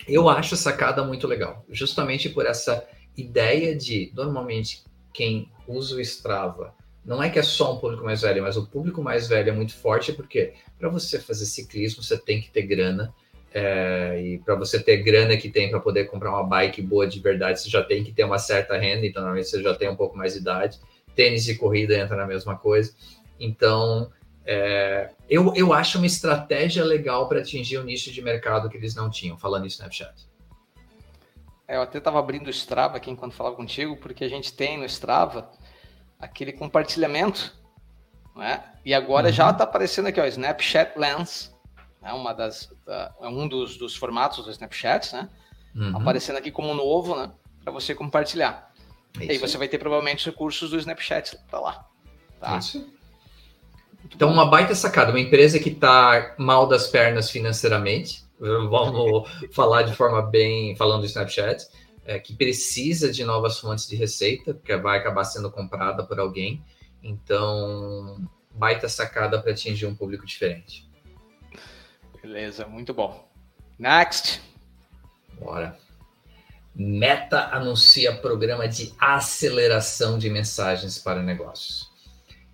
eu 0.08 0.28
acho 0.28 0.54
a 0.54 0.58
sacada 0.58 1.02
muito 1.04 1.26
legal, 1.26 1.64
justamente 1.68 2.28
por 2.28 2.46
essa 2.46 2.86
ideia 3.16 3.74
de, 3.74 4.12
normalmente, 4.14 4.84
quem 5.12 5.50
usa 5.66 5.96
o 5.96 6.00
Strava, 6.00 6.74
não 7.04 7.22
é 7.22 7.30
que 7.30 7.38
é 7.38 7.42
só 7.42 7.74
um 7.74 7.78
público 7.78 8.04
mais 8.04 8.20
velho, 8.20 8.42
mas 8.42 8.56
o 8.56 8.66
público 8.66 9.02
mais 9.02 9.28
velho 9.28 9.48
é 9.48 9.52
muito 9.52 9.74
forte, 9.74 10.12
porque 10.12 10.54
para 10.78 10.88
você 10.88 11.20
fazer 11.20 11.46
ciclismo, 11.46 12.02
você 12.02 12.18
tem 12.18 12.40
que 12.40 12.50
ter 12.50 12.62
grana, 12.62 13.14
é, 13.58 14.20
e 14.22 14.38
para 14.38 14.54
você 14.54 14.78
ter 14.78 14.98
grana 14.98 15.36
que 15.36 15.48
tem 15.48 15.70
para 15.70 15.80
poder 15.80 16.04
comprar 16.04 16.30
uma 16.30 16.42
bike 16.42 16.82
boa 16.82 17.06
de 17.06 17.18
verdade, 17.20 17.60
você 17.60 17.70
já 17.70 17.82
tem 17.82 18.04
que 18.04 18.12
ter 18.12 18.24
uma 18.24 18.38
certa 18.38 18.76
renda, 18.76 19.06
então 19.06 19.22
normalmente 19.22 19.48
você 19.48 19.62
já 19.62 19.74
tem 19.74 19.88
um 19.88 19.96
pouco 19.96 20.14
mais 20.14 20.34
de 20.34 20.40
idade. 20.40 20.78
Tênis 21.14 21.44
de 21.44 21.54
corrida 21.54 21.96
entra 21.96 22.14
na 22.16 22.26
mesma 22.26 22.58
coisa. 22.58 22.92
Então, 23.40 24.10
é, 24.46 25.10
eu, 25.28 25.52
eu 25.54 25.72
acho 25.72 25.98
uma 25.98 26.06
estratégia 26.06 26.84
legal 26.84 27.28
para 27.28 27.40
atingir 27.40 27.78
o 27.78 27.84
nicho 27.84 28.12
de 28.12 28.22
mercado 28.22 28.68
que 28.68 28.76
eles 28.76 28.94
não 28.94 29.10
tinham, 29.10 29.36
falando 29.36 29.64
em 29.64 29.68
Snapchat. 29.68 30.28
É, 31.66 31.76
eu 31.76 31.82
até 31.82 31.98
estava 31.98 32.18
abrindo 32.18 32.46
o 32.46 32.50
Strava 32.50 32.96
aqui 32.96 33.10
enquanto 33.10 33.34
falava 33.34 33.56
contigo, 33.56 33.96
porque 33.96 34.24
a 34.24 34.28
gente 34.28 34.52
tem 34.52 34.78
no 34.78 34.84
Strava 34.84 35.50
aquele 36.18 36.52
compartilhamento, 36.52 37.52
né? 38.36 38.62
E 38.84 38.94
agora 38.94 39.26
uhum. 39.26 39.32
já 39.32 39.50
está 39.50 39.64
aparecendo 39.64 40.06
aqui, 40.06 40.20
ó, 40.20 40.24
Snapchat 40.26 40.96
Lens, 40.96 41.52
né? 42.00 42.12
Uma 42.12 42.32
das, 42.32 42.72
é 43.20 43.28
um 43.28 43.48
dos, 43.48 43.76
dos 43.76 43.96
formatos 43.96 44.44
do 44.44 44.50
Snapchat, 44.50 45.12
né? 45.12 45.28
Uhum. 45.74 45.96
Aparecendo 45.96 46.36
aqui 46.36 46.52
como 46.52 46.72
novo, 46.72 47.16
né? 47.16 47.32
Para 47.64 47.72
você 47.72 47.96
compartilhar. 47.96 48.72
Isso. 49.14 49.24
E 49.24 49.30
aí 49.32 49.38
você 49.38 49.58
vai 49.58 49.66
ter 49.66 49.78
provavelmente 49.78 50.20
os 50.20 50.26
recursos 50.26 50.70
do 50.70 50.78
Snapchat 50.78 51.36
para 51.50 51.58
lá. 51.58 51.88
Tá? 52.38 52.58
Isso. 52.58 52.95
Então, 54.14 54.30
uma 54.30 54.46
baita 54.48 54.75
sacada, 54.75 55.10
uma 55.10 55.20
empresa 55.20 55.58
que 55.58 55.70
está 55.70 56.34
mal 56.38 56.66
das 56.66 56.86
pernas 56.86 57.30
financeiramente, 57.30 58.25
vamos 58.38 59.28
falar 59.52 59.82
de 59.82 59.94
forma 59.94 60.22
bem, 60.22 60.76
falando 60.76 61.00
do 61.00 61.06
Snapchat, 61.06 61.66
é, 62.04 62.18
que 62.18 62.34
precisa 62.34 63.10
de 63.10 63.25
novas 63.25 63.58
fontes 63.58 63.88
de 63.88 63.96
receita, 63.96 64.54
porque 64.54 64.76
vai 64.76 64.98
acabar 64.98 65.25
sendo 65.25 65.50
comprada 65.50 66.04
por 66.04 66.20
alguém. 66.20 66.62
Então, 67.02 68.28
baita 68.50 68.88
sacada 68.88 69.40
para 69.40 69.52
atingir 69.52 69.86
um 69.86 69.94
público 69.94 70.25
diferente. 70.26 70.88
Beleza, 72.22 72.66
muito 72.66 72.94
bom. 72.94 73.28
Next. 73.78 74.40
Bora. 75.38 75.78
Meta 76.75 77.48
anuncia 77.52 78.14
programa 78.14 78.68
de 78.68 78.92
aceleração 78.98 80.18
de 80.18 80.28
mensagens 80.28 80.98
para 80.98 81.22
negócios. 81.22 81.90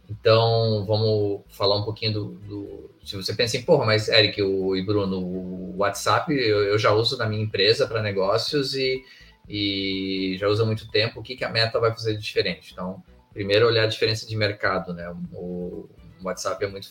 Então, 0.08 0.84
vamos 0.86 1.42
falar 1.48 1.76
um 1.76 1.84
pouquinho 1.84 2.12
do, 2.12 2.24
do, 2.34 2.90
Se 3.04 3.16
você 3.16 3.34
pensa 3.34 3.56
em, 3.56 3.62
porra, 3.62 3.86
mas 3.86 4.08
Eric 4.08 4.42
o, 4.42 4.76
e 4.76 4.84
Bruno, 4.84 5.18
o 5.18 5.76
WhatsApp 5.78 6.32
eu, 6.32 6.62
eu 6.64 6.78
já 6.78 6.92
uso 6.92 7.16
na 7.16 7.26
minha 7.26 7.42
empresa 7.42 7.86
para 7.86 8.02
negócios 8.02 8.74
e, 8.74 9.02
e 9.48 10.36
já 10.38 10.48
uso 10.48 10.62
há 10.62 10.66
muito 10.66 10.90
tempo. 10.90 11.20
O 11.20 11.22
que, 11.22 11.36
que 11.36 11.44
a 11.44 11.50
Meta 11.50 11.80
vai 11.80 11.90
fazer 11.92 12.14
de 12.14 12.22
diferente? 12.22 12.72
Então, 12.72 13.02
primeiro, 13.32 13.66
olhar 13.66 13.84
a 13.84 13.88
diferença 13.88 14.26
de 14.26 14.36
mercado, 14.36 14.92
né? 14.92 15.08
O, 15.32 15.88
o 16.20 16.24
WhatsApp 16.24 16.64
é 16.64 16.68
muito 16.68 16.90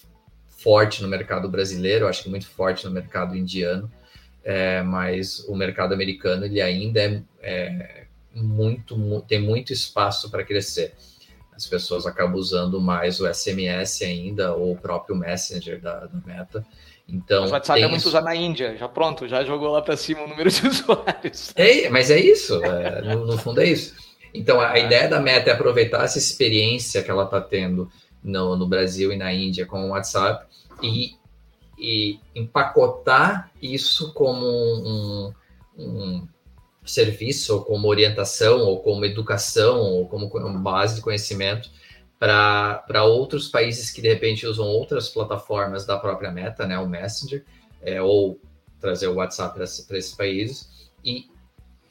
forte 0.50 1.02
no 1.02 1.08
mercado 1.08 1.48
brasileiro, 1.50 2.08
acho 2.08 2.24
que 2.24 2.30
muito 2.30 2.48
forte 2.48 2.86
no 2.86 2.92
mercado 2.92 3.36
indiano 3.36 3.92
é, 4.44 4.82
mas 4.82 5.40
o 5.48 5.56
mercado 5.56 5.94
americano 5.94 6.46
ele 6.46 6.62
ainda 6.62 7.00
é, 7.00 7.24
é 7.42 8.08
muito, 8.34 8.98
mu 8.98 9.22
tem 9.22 9.42
muito 9.42 9.72
espaço 9.72 10.30
para 10.30 10.44
crescer. 10.44 10.94
As 11.62 11.68
pessoas 11.68 12.08
acabam 12.08 12.36
usando 12.36 12.82
mais 12.82 13.20
o 13.20 13.32
SMS 13.32 14.02
ainda, 14.02 14.56
ou 14.56 14.72
o 14.72 14.76
próprio 14.78 15.16
Messenger 15.16 15.80
da, 15.80 16.08
da 16.08 16.20
Meta. 16.26 16.66
Então, 17.08 17.46
o 17.46 17.50
WhatsApp 17.50 17.82
é 17.82 17.88
muito 17.88 18.08
usado 18.08 18.24
na 18.24 18.36
Índia, 18.36 18.76
já 18.78 18.88
pronto, 18.88 19.28
já 19.28 19.44
jogou 19.44 19.70
lá 19.70 19.82
para 19.82 19.96
cima 19.96 20.24
o 20.24 20.28
número 20.28 20.50
de 20.50 20.66
usuários. 20.68 21.54
É, 21.56 21.88
mas 21.90 22.10
é 22.10 22.20
isso, 22.20 22.64
é, 22.64 23.02
no, 23.02 23.26
no, 23.28 23.38
fundo 23.38 23.62
é 23.62 23.66
isso. 23.66 23.94
Então, 24.34 24.60
a, 24.60 24.72
a, 24.72 24.80
é. 24.80 24.86
ideia 24.86 25.08
da 25.08 25.20
Meta 25.20 25.52
é 25.52 25.54
aproveitar 25.54 26.04
essa 26.04 26.18
experiência 26.18 27.04
que 27.04 27.12
ela 27.12 27.26
está 27.26 27.40
tendo 27.40 27.92
no, 28.24 28.56
no 28.56 28.68
Brasil 28.68 29.12
e 29.12 29.18
na 29.18 29.32
Índia 29.32 29.66
com 29.66 29.86
o 29.86 29.90
WhatsApp 29.90 30.46
e 30.82 31.16
e 31.82 32.20
empacotar 32.36 33.50
isso 33.60 34.14
como 34.14 34.46
um, 34.46 35.34
um, 35.76 36.28
serviço, 36.86 37.56
ou 37.56 37.62
como 37.64 37.88
orientação, 37.88 38.62
ou 38.62 38.82
como 38.82 39.06
educação, 39.06 39.80
ou 39.80 40.08
como 40.08 40.30
base 40.60 40.96
de 40.96 41.02
conhecimento 41.02 41.70
para 42.22 43.04
outros 43.04 43.48
países 43.48 43.90
que 43.90 44.00
de 44.00 44.08
repente 44.08 44.46
usam 44.46 44.68
outras 44.68 45.10
plataformas 45.10 45.88
da 45.88 45.98
própria 45.98 46.30
Meta, 46.30 46.68
né, 46.68 46.78
o 46.78 46.88
Messenger, 46.88 47.44
é, 47.82 48.00
ou 48.00 48.40
trazer 48.80 49.08
o 49.08 49.16
WhatsApp 49.16 49.56
para 49.56 49.98
esses 49.98 50.14
países. 50.14 50.70
E, 51.04 51.26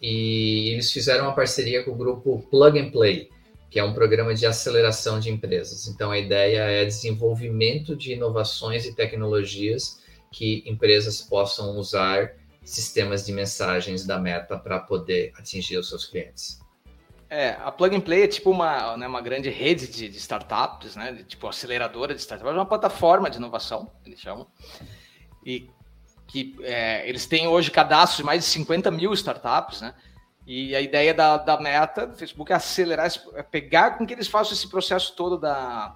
e 0.01 0.71
eles 0.71 0.93
fizeram 0.93 1.25
uma 1.25 1.35
parceria 1.35 1.83
com 1.83 1.91
o 1.91 1.97
grupo 1.97 2.47
Plug 2.49 2.79
and 2.79 2.91
Play, 2.91 3.29
que 3.69 3.81
é 3.81 3.85
um 3.85 3.93
programa 3.93 4.33
de 4.33 4.47
aceleração 4.47 5.19
de 5.19 5.31
empresas. 5.31 5.89
Então, 5.89 6.13
a 6.13 6.19
ideia 6.19 6.61
é 6.61 6.85
desenvolvimento 6.85 7.97
de 7.97 8.13
inovações 8.13 8.87
e 8.87 8.95
tecnologias 8.95 10.01
que 10.31 10.63
empresas 10.65 11.21
possam 11.21 11.77
usar 11.77 12.37
sistemas 12.71 13.25
de 13.25 13.33
mensagens 13.33 14.07
da 14.07 14.19
Meta 14.19 14.59
para 14.59 14.79
poder 14.79 15.33
atingir 15.37 15.77
os 15.77 15.89
seus 15.89 16.07
clientes. 16.07 16.61
É, 17.29 17.51
a 17.63 17.71
Plug 17.71 17.95
and 17.95 18.01
Play 18.01 18.25
é 18.25 18.27
tipo 18.27 18.51
uma, 18.51 18.97
né, 18.97 19.07
uma 19.07 19.21
grande 19.21 19.49
rede 19.51 19.87
de, 19.87 20.09
de 20.09 20.17
startups, 20.19 20.97
né, 20.97 21.13
de, 21.13 21.25
tipo 21.25 21.47
aceleradora 21.47 22.13
de 22.13 22.21
startups, 22.21 22.53
é 22.53 22.57
uma 22.57 22.67
plataforma 22.67 23.31
de 23.31 23.37
inovação, 23.37 23.89
eles 24.05 24.19
chamam, 24.19 24.49
e 25.47 25.71
que 26.27 26.57
é, 26.63 27.09
eles 27.09 27.27
têm 27.27 27.47
hoje 27.47 27.71
cadastros 27.71 28.19
de 28.19 28.25
mais 28.25 28.43
de 28.45 28.51
50 28.51 28.91
mil 28.91 29.13
startups, 29.13 29.81
né, 29.81 29.95
e 30.45 30.75
a 30.75 30.81
ideia 30.81 31.15
da, 31.15 31.37
da 31.37 31.61
meta 31.61 32.05
do 32.05 32.17
Facebook 32.17 32.51
é 32.51 32.57
acelerar, 32.57 33.09
é 33.35 33.43
pegar 33.45 33.97
com 33.97 34.05
que 34.05 34.13
eles 34.13 34.27
façam 34.27 34.53
esse 34.53 34.69
processo 34.69 35.15
todo 35.15 35.39
da, 35.39 35.95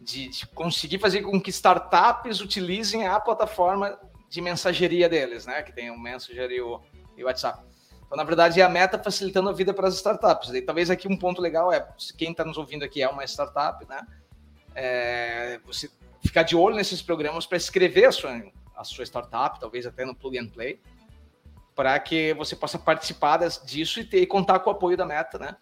de, 0.00 0.28
de, 0.28 0.46
conseguir 0.46 0.98
fazer 0.98 1.20
com 1.20 1.38
que 1.38 1.50
startups 1.50 2.40
utilizem 2.40 3.06
a 3.06 3.20
plataforma 3.20 3.98
de 4.34 4.40
mensageria 4.40 5.08
deles, 5.08 5.46
né? 5.46 5.62
Que 5.62 5.72
tem 5.72 5.90
o 5.90 5.98
Messenger 5.98 6.50
e 6.50 6.60
o, 6.60 6.80
e 7.16 7.22
o 7.22 7.26
WhatsApp. 7.26 7.62
Então, 8.04 8.16
na 8.16 8.24
verdade, 8.24 8.60
é 8.60 8.64
a 8.64 8.68
meta 8.68 8.98
facilitando 8.98 9.48
a 9.48 9.52
vida 9.52 9.72
para 9.72 9.86
as 9.86 9.94
startups. 9.94 10.50
E 10.50 10.60
talvez 10.60 10.90
aqui 10.90 11.06
um 11.06 11.16
ponto 11.16 11.40
legal 11.40 11.72
é, 11.72 11.86
quem 12.18 12.32
está 12.32 12.44
nos 12.44 12.58
ouvindo 12.58 12.84
aqui 12.84 13.00
é 13.00 13.08
uma 13.08 13.24
startup, 13.24 13.86
né? 13.88 14.04
É, 14.74 15.60
você 15.64 15.88
ficar 16.20 16.42
de 16.42 16.56
olho 16.56 16.74
nesses 16.74 17.00
programas 17.00 17.46
para 17.46 17.56
escrever 17.56 18.06
a 18.06 18.12
sua, 18.12 18.42
a 18.74 18.82
sua 18.82 19.04
startup, 19.04 19.60
talvez 19.60 19.86
até 19.86 20.04
no 20.04 20.16
Plug 20.16 20.36
and 20.36 20.48
Play 20.48 20.80
para 21.74 21.98
que 21.98 22.32
você 22.34 22.54
possa 22.54 22.78
participar 22.78 23.38
disso 23.64 24.00
e 24.00 24.04
ter 24.04 24.20
e 24.20 24.26
contar 24.26 24.60
com 24.60 24.70
o 24.70 24.72
apoio 24.72 24.96
da 24.96 25.04
Meta, 25.04 25.38
né? 25.38 25.56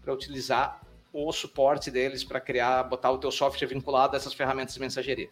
Para 0.00 0.12
utilizar 0.12 0.80
o 1.12 1.32
suporte 1.32 1.90
deles 1.90 2.22
para 2.22 2.40
criar, 2.40 2.84
botar 2.84 3.10
o 3.10 3.18
teu 3.18 3.30
software 3.30 3.66
vinculado 3.66 4.14
a 4.14 4.16
essas 4.16 4.32
ferramentas 4.32 4.74
de 4.74 4.80
mensageria. 4.80 5.30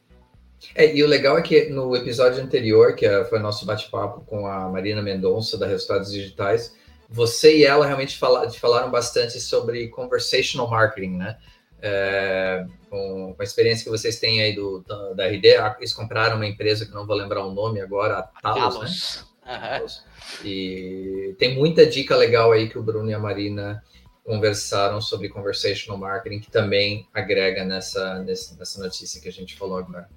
É, 0.75 0.95
e 0.95 1.03
o 1.03 1.07
legal 1.07 1.39
é 1.39 1.43
que 1.43 1.67
no 1.67 1.95
episódio 1.97 2.43
anterior, 2.43 2.95
que 2.95 3.09
foi 3.25 3.39
nosso 3.39 3.67
bate-papo 3.67 4.23
com 4.23 4.47
a 4.47 4.69
Marina 4.69 5.03
Mendonça, 5.03 5.59
da 5.59 5.67
Resultados 5.67 6.13
Digitais, 6.13 6.75
você 7.09 7.59
e 7.59 7.65
ela 7.65 7.87
realmente 7.87 8.19
falaram 8.19 8.91
bastante 8.91 9.41
sobre 9.41 9.89
conversational 9.89 10.69
marketing, 10.69 11.17
né? 11.17 11.37
É, 11.81 12.65
com, 12.89 13.35
com, 13.35 13.43
a 13.43 13.45
experiência 13.45 13.85
que 13.85 13.91
vocês 13.91 14.19
têm 14.19 14.41
aí 14.41 14.55
do, 14.55 14.83
da, 14.89 15.13
da 15.13 15.27
RD, 15.27 15.49
eles 15.79 15.93
compraram 15.93 16.37
uma 16.37 16.47
empresa 16.47 16.87
que 16.87 16.95
não 16.95 17.07
vou 17.07 17.15
lembrar 17.15 17.45
o 17.45 17.53
nome 17.53 17.81
agora, 17.81 18.31
a 18.43 18.55
Talos, 18.55 18.75
Talos. 18.75 19.27
né? 19.45 19.81
Uhum. 19.83 20.47
E 20.47 21.37
tem 21.39 21.55
muita 21.55 21.85
dica 21.85 22.17
legal 22.17 22.53
aí 22.53 22.71
que 22.71 22.79
o 22.79 22.83
Bruno 22.83 23.11
e 23.11 23.15
a 23.15 23.19
Marina 23.19 23.83
conversaram 24.25 25.01
sobre 25.03 25.29
conversational 25.29 25.99
marketing, 25.99 26.41
que 26.41 26.51
também 26.51 27.07
agrega 27.13 27.63
nessa, 27.65 28.21
nessa 28.21 28.83
notícia 28.83 29.21
que 29.21 29.29
a 29.29 29.33
gente 29.33 29.55
falou 29.55 29.79
agora. 29.79 30.09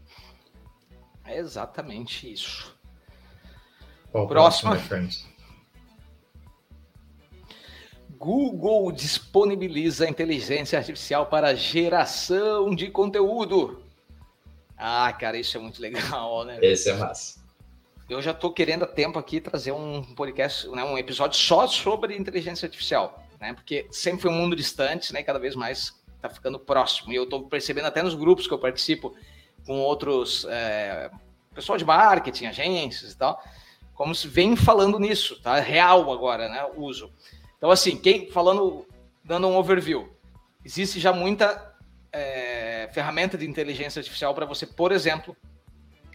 É 1.27 1.37
exatamente 1.37 2.31
isso. 2.31 2.75
Qual 4.11 4.27
Próxima. 4.27 4.81
Google 8.17 8.91
disponibiliza 8.91 10.09
inteligência 10.09 10.79
artificial 10.79 11.27
para 11.27 11.53
geração 11.53 12.73
de 12.73 12.89
conteúdo. 12.89 13.83
Ah, 14.75 15.13
cara, 15.13 15.37
isso 15.37 15.55
é 15.57 15.59
muito 15.59 15.79
legal, 15.81 16.43
né? 16.45 16.57
Esse 16.61 16.89
é 16.89 16.95
massa 16.95 17.47
eu 18.09 18.21
já 18.21 18.31
estou 18.31 18.51
querendo 18.51 18.83
há 18.83 18.87
tempo 18.87 19.19
aqui 19.19 19.41
trazer 19.41 19.71
um 19.71 20.01
podcast, 20.01 20.67
né, 20.69 20.83
um 20.83 20.97
episódio 20.97 21.37
só 21.37 21.67
sobre 21.67 22.15
inteligência 22.15 22.65
artificial, 22.65 23.23
né? 23.39 23.53
Porque 23.53 23.85
sempre 23.91 24.21
foi 24.21 24.31
um 24.31 24.35
mundo 24.35 24.55
distante, 24.55 25.11
né? 25.11 25.21
Cada 25.23 25.39
vez 25.39 25.55
mais 25.55 25.93
está 26.15 26.29
ficando 26.29 26.57
próximo. 26.57 27.11
E 27.11 27.15
eu 27.15 27.25
estou 27.25 27.43
percebendo 27.43 27.85
até 27.85 28.01
nos 28.01 28.15
grupos 28.15 28.47
que 28.47 28.53
eu 28.53 28.59
participo 28.59 29.13
com 29.67 29.79
outros 29.79 30.47
é, 30.49 31.11
pessoal 31.53 31.77
de 31.77 31.85
marketing, 31.85 32.47
agências 32.47 33.11
e 33.11 33.17
tal, 33.17 33.39
como 33.93 34.15
se 34.15 34.27
vem 34.27 34.55
falando 34.55 34.97
nisso, 34.97 35.39
tá? 35.41 35.59
Real 35.59 36.11
agora, 36.11 36.49
né? 36.49 36.65
Uso. 36.75 37.11
Então, 37.57 37.69
assim, 37.69 37.95
quem 37.97 38.31
falando, 38.31 38.87
dando 39.23 39.47
um 39.47 39.55
overview, 39.55 40.09
existe 40.65 40.99
já 40.99 41.13
muita 41.13 41.75
é, 42.11 42.89
ferramenta 42.93 43.37
de 43.37 43.47
inteligência 43.47 43.99
artificial 43.99 44.33
para 44.33 44.45
você, 44.45 44.65
por 44.65 44.91
exemplo, 44.91 45.37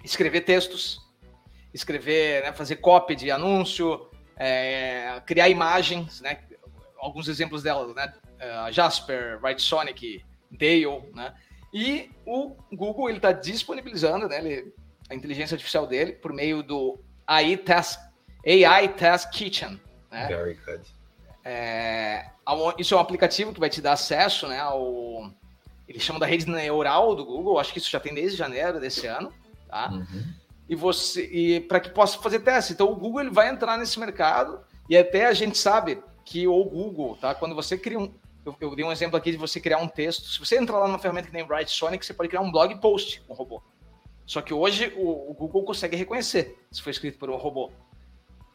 escrever 0.02 0.40
textos 0.40 1.00
escrever, 1.72 2.42
né, 2.42 2.52
fazer 2.52 2.76
copy 2.76 3.16
de 3.16 3.30
anúncio, 3.30 4.08
é, 4.36 5.20
criar 5.26 5.48
imagens, 5.48 6.20
né? 6.20 6.38
Alguns 6.98 7.28
exemplos 7.28 7.62
delas, 7.62 7.94
né? 7.94 8.12
Uh, 8.36 8.72
Jasper, 8.72 9.40
Sonic, 9.58 10.24
Dale, 10.50 11.10
né? 11.14 11.34
E 11.72 12.10
o 12.26 12.54
Google 12.72 13.08
ele 13.08 13.18
está 13.18 13.32
disponibilizando, 13.32 14.28
né? 14.28 14.38
Ele, 14.38 14.74
a 15.08 15.14
inteligência 15.14 15.54
artificial 15.54 15.86
dele 15.86 16.12
por 16.12 16.32
meio 16.32 16.62
do 16.62 16.98
AI 17.26 17.56
Task, 17.56 18.00
AI 18.46 18.88
Task 18.88 19.30
Kitchen, 19.30 19.80
né? 20.10 20.26
Very 20.28 20.58
good. 20.66 20.82
É, 21.44 22.26
isso 22.78 22.94
é 22.94 22.96
um 22.96 23.00
aplicativo 23.00 23.52
que 23.52 23.60
vai 23.60 23.70
te 23.70 23.80
dar 23.80 23.92
acesso, 23.92 24.46
né? 24.46 24.60
Ao 24.60 25.30
eles 25.88 26.02
chamam 26.02 26.20
da 26.20 26.26
rede 26.26 26.48
neural 26.48 27.14
do 27.14 27.24
Google. 27.24 27.58
Acho 27.58 27.72
que 27.72 27.78
isso 27.78 27.90
já 27.90 28.00
tem 28.00 28.14
desde 28.14 28.36
janeiro 28.36 28.80
desse 28.80 29.06
ano, 29.06 29.32
tá? 29.68 29.90
Uhum 29.90 30.42
e 30.72 30.74
você 30.74 31.24
e 31.26 31.60
para 31.60 31.80
que 31.80 31.90
possa 31.90 32.18
fazer 32.18 32.40
teste. 32.40 32.72
Então 32.72 32.90
o 32.90 32.96
Google 32.96 33.20
ele 33.20 33.30
vai 33.30 33.50
entrar 33.50 33.76
nesse 33.76 34.00
mercado 34.00 34.60
e 34.88 34.96
até 34.96 35.26
a 35.26 35.34
gente 35.34 35.58
sabe 35.58 36.02
que 36.24 36.46
o 36.48 36.64
Google, 36.64 37.16
tá? 37.20 37.34
Quando 37.34 37.54
você 37.54 37.76
cria 37.76 37.98
um 37.98 38.10
eu, 38.44 38.56
eu 38.60 38.74
dei 38.74 38.84
um 38.84 38.92
exemplo 38.92 39.16
aqui 39.16 39.30
de 39.30 39.36
você 39.36 39.60
criar 39.60 39.78
um 39.78 39.88
texto. 39.88 40.26
Se 40.26 40.38
você 40.38 40.58
entrar 40.58 40.78
lá 40.78 40.86
numa 40.86 40.98
ferramenta 40.98 41.28
que 41.28 41.32
nem 41.32 41.44
Write 41.44 41.70
Sonic, 41.70 42.04
você 42.04 42.14
pode 42.14 42.28
criar 42.28 42.40
um 42.40 42.50
blog 42.50 42.74
post 42.80 43.20
com 43.22 43.32
um 43.32 43.36
robô. 43.36 43.62
Só 44.26 44.40
que 44.40 44.54
hoje 44.54 44.92
o, 44.96 45.30
o 45.30 45.34
Google 45.34 45.64
consegue 45.64 45.96
reconhecer 45.96 46.58
se 46.70 46.82
foi 46.82 46.90
escrito 46.90 47.18
por 47.18 47.30
um 47.30 47.36
robô. 47.36 47.70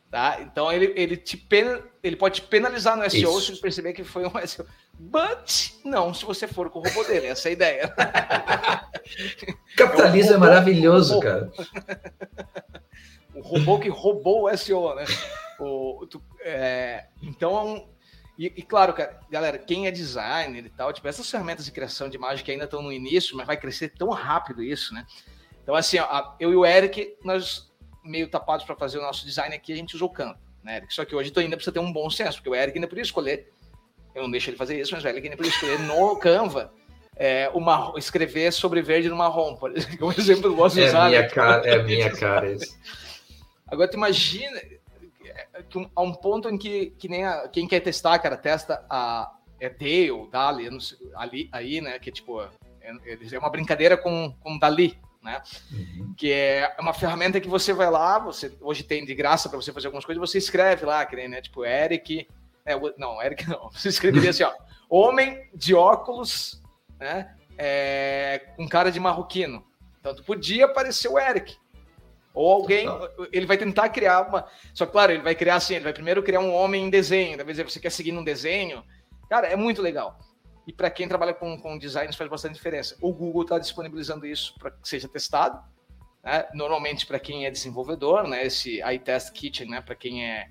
Tá? 0.09 0.39
Então 0.41 0.71
ele, 0.71 0.93
ele, 0.95 1.17
te 1.17 1.35
pen, 1.35 1.83
ele 2.01 2.15
pode 2.15 2.35
te 2.35 2.47
penalizar 2.47 2.95
no 2.95 3.09
SEO 3.09 3.37
Isso. 3.37 3.41
se 3.41 3.51
ele 3.51 3.59
perceber 3.59 3.93
que 3.93 4.03
foi 4.03 4.25
um 4.25 4.31
SEO. 4.45 4.65
But 4.97 5.71
não, 5.83 6.13
se 6.13 6.25
você 6.25 6.47
for 6.47 6.69
com 6.69 6.79
o 6.79 6.83
robô 6.83 7.03
dele, 7.03 7.27
essa 7.27 7.47
é 7.47 7.51
a 7.51 7.53
ideia. 7.53 7.95
Capitalismo 9.75 10.31
é, 10.31 10.33
um 10.33 10.37
é 10.37 10.39
maravilhoso, 10.39 11.19
cara. 11.19 11.51
o 13.35 13.41
robô 13.41 13.79
que 13.79 13.89
roubou 13.89 14.49
o 14.49 14.57
SEO, 14.57 14.95
né? 14.95 15.05
O, 15.59 16.07
tu, 16.09 16.21
é, 16.41 17.05
então, 17.21 17.89
e, 18.37 18.45
e, 18.55 18.61
claro, 18.61 18.93
galera, 19.29 19.57
quem 19.57 19.87
é 19.87 19.91
designer 19.91 20.65
e 20.65 20.69
tal, 20.69 20.93
tipo, 20.93 21.07
essas 21.07 21.29
ferramentas 21.29 21.65
de 21.65 21.71
criação 21.71 22.07
de 22.07 22.17
imagem 22.17 22.45
que 22.45 22.51
ainda 22.51 22.65
estão 22.65 22.81
no 22.81 22.91
início, 22.91 23.35
mas 23.35 23.47
vai 23.47 23.57
crescer 23.57 23.89
tão 23.89 24.09
rápido 24.09 24.63
isso, 24.63 24.93
né? 24.93 25.05
Então, 25.63 25.73
assim, 25.73 25.97
ó, 25.99 26.33
eu 26.39 26.53
e 26.53 26.55
o 26.55 26.65
Eric, 26.65 27.15
nós 27.23 27.71
meio 28.03 28.29
tapados 28.29 28.65
para 28.65 28.75
fazer 28.75 28.99
o 28.99 29.01
nosso 29.01 29.25
design 29.25 29.55
aqui, 29.55 29.73
a 29.73 29.75
gente 29.75 29.95
usou 29.95 30.07
o 30.07 30.13
Canva, 30.13 30.39
né, 30.63 30.77
Eric? 30.77 30.93
Só 30.93 31.03
que 31.03 31.15
hoje 31.15 31.31
tu 31.31 31.39
ainda 31.39 31.57
precisa 31.57 31.73
ter 31.73 31.79
um 31.79 31.91
bom 31.91 32.09
senso, 32.09 32.37
porque 32.37 32.49
o 32.49 32.55
Eric 32.55 32.77
ainda 32.77 32.87
podia 32.87 33.01
escolher, 33.01 33.51
eu 34.13 34.23
não 34.23 34.31
deixo 34.31 34.49
ele 34.49 34.57
fazer 34.57 34.79
isso, 34.79 34.93
mas 34.93 35.03
o 35.03 35.07
Eric 35.07 35.25
ainda 35.25 35.35
podia 35.35 35.51
escolher 35.51 35.79
no 35.79 36.15
Canva 36.21 36.71
é, 37.15 37.49
uma, 37.53 37.93
escrever 37.97 38.53
sobre 38.53 38.81
verde 38.83 39.09
no 39.09 39.15
marrom, 39.15 39.55
por 39.55 39.75
exemplo, 39.75 39.97
como 39.99 40.11
exemplo 40.11 40.51
eu 40.51 40.55
gosto 40.55 40.75
de 40.75 40.83
é 40.83 40.87
usar. 40.87 41.09
Minha 41.09 41.21
né? 41.23 41.27
cara, 41.29 41.67
é 41.67 41.83
minha 41.83 42.11
cara 42.15 42.51
isso. 42.53 42.77
Agora, 43.67 43.89
tu 43.89 43.97
imagina 43.97 44.61
que 45.63 45.77
um, 45.77 45.89
a 45.95 46.01
um 46.01 46.13
ponto 46.13 46.49
em 46.49 46.57
que, 46.57 46.91
que 46.91 47.07
nem 47.07 47.25
a, 47.25 47.47
quem 47.47 47.67
quer 47.67 47.79
testar, 47.79 48.19
cara, 48.19 48.37
testa 48.37 48.85
a 48.89 49.33
é 49.59 49.69
Dale, 49.69 50.29
Dali, 50.29 50.69
ali, 51.15 51.49
aí, 51.51 51.81
né, 51.81 51.97
que 51.97 52.09
é 52.09 52.13
tipo, 52.13 52.41
é, 52.41 52.49
é 53.31 53.39
uma 53.39 53.49
brincadeira 53.49 53.97
com, 53.97 54.31
com 54.39 54.57
Dali, 54.57 54.99
né? 55.23 55.41
Uhum. 55.71 56.13
Que 56.15 56.31
é 56.31 56.75
uma 56.79 56.93
ferramenta 56.93 57.41
que 57.41 57.49
você 57.49 57.73
vai 57.73 57.89
lá, 57.89 58.19
você 58.19 58.55
hoje 58.61 58.83
tem 58.83 59.03
de 59.03 59.15
graça 59.15 59.49
para 59.49 59.59
você 59.59 59.73
fazer 59.73 59.87
algumas 59.87 60.05
coisas, 60.05 60.21
você 60.21 60.37
escreve 60.37 60.85
lá, 60.85 61.05
que 61.05 61.15
nem, 61.15 61.27
né, 61.27 61.41
tipo, 61.41 61.65
Eric, 61.65 62.27
é, 62.63 62.75
não, 62.97 63.21
Eric 63.21 63.45
não, 63.49 63.71
você 63.71 63.89
escreveria 63.89 64.29
assim, 64.29 64.43
ó, 64.43 64.53
homem 64.89 65.49
de 65.55 65.73
óculos 65.73 66.61
né? 66.99 67.33
É, 67.57 68.51
com 68.55 68.67
cara 68.67 68.91
de 68.91 68.99
marroquino. 68.99 69.65
Então, 69.99 70.15
podia 70.23 70.65
aparecer 70.65 71.07
o 71.07 71.19
Eric. 71.19 71.57
Ou 72.37 72.51
alguém, 72.51 72.87
ele 73.33 73.47
vai 73.47 73.57
tentar 73.57 73.89
criar 73.89 74.21
uma. 74.21 74.45
Só 74.71 74.85
claro, 74.85 75.11
ele 75.11 75.23
vai 75.23 75.33
criar 75.33 75.55
assim: 75.55 75.73
ele 75.73 75.83
vai 75.83 75.93
primeiro 75.93 76.21
criar 76.21 76.39
um 76.39 76.53
homem 76.53 76.85
em 76.85 76.89
desenho. 76.89 77.35
Talvez 77.35 77.57
você 77.57 77.79
quer 77.79 77.89
seguir 77.89 78.11
num 78.11 78.23
desenho. 78.23 78.83
Cara, 79.27 79.47
é 79.47 79.55
muito 79.55 79.81
legal. 79.81 80.19
E 80.67 80.71
para 80.71 80.91
quem 80.91 81.07
trabalha 81.07 81.33
com, 81.33 81.59
com 81.59 81.79
design, 81.79 82.13
faz 82.15 82.29
bastante 82.29 82.53
diferença. 82.53 82.95
O 83.01 83.11
Google 83.11 83.41
está 83.41 83.57
disponibilizando 83.57 84.23
isso 84.23 84.53
para 84.59 84.69
que 84.69 84.87
seja 84.87 85.07
testado. 85.07 85.59
Né? 86.23 86.47
Normalmente, 86.53 87.07
para 87.07 87.19
quem 87.19 87.47
é 87.47 87.49
desenvolvedor, 87.49 88.27
né? 88.27 88.45
esse 88.45 88.81
iTest 88.93 89.31
Kitchen, 89.31 89.69
né? 89.69 89.81
para 89.81 89.95
quem 89.95 90.23
é. 90.23 90.47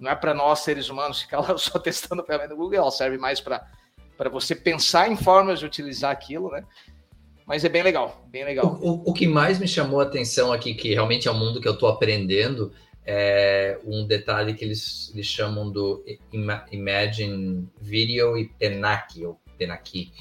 Não 0.00 0.10
é 0.10 0.16
para 0.16 0.34
nós, 0.34 0.60
seres 0.60 0.88
humanos, 0.88 1.22
ficar 1.22 1.38
lá 1.38 1.56
só 1.56 1.78
testando 1.78 2.22
a 2.22 2.24
ferramenta 2.24 2.50
do 2.52 2.56
Google, 2.56 2.80
ela 2.80 2.90
serve 2.90 3.16
mais 3.16 3.40
para 3.40 3.62
você 4.28 4.56
pensar 4.56 5.08
em 5.08 5.16
formas 5.16 5.60
de 5.60 5.66
utilizar 5.66 6.10
aquilo, 6.10 6.50
né? 6.50 6.64
Mas 7.48 7.64
é 7.64 7.68
bem 7.70 7.82
legal, 7.82 8.22
bem 8.30 8.44
legal. 8.44 8.78
O, 8.82 9.10
o, 9.10 9.14
que 9.14 9.26
mais 9.26 9.58
me 9.58 9.66
chamou 9.66 10.00
a 10.00 10.02
atenção 10.02 10.52
aqui, 10.52 10.74
que 10.74 10.92
realmente 10.92 11.28
é 11.28 11.30
um 11.30 11.38
mundo 11.38 11.62
que 11.62 11.66
eu 11.66 11.72
estou 11.72 11.88
aprendendo, 11.88 12.70
é 13.06 13.78
um 13.86 14.06
detalhe 14.06 14.52
que 14.52 14.62
eles, 14.62 15.10
eles 15.14 15.24
chamam 15.24 15.70
do 15.70 16.04
Imagine 16.70 17.66
Video 17.80 18.36
e 18.36 18.50
Penaki, 18.50 19.24
ou 19.24 19.40
Penaki, 19.56 20.12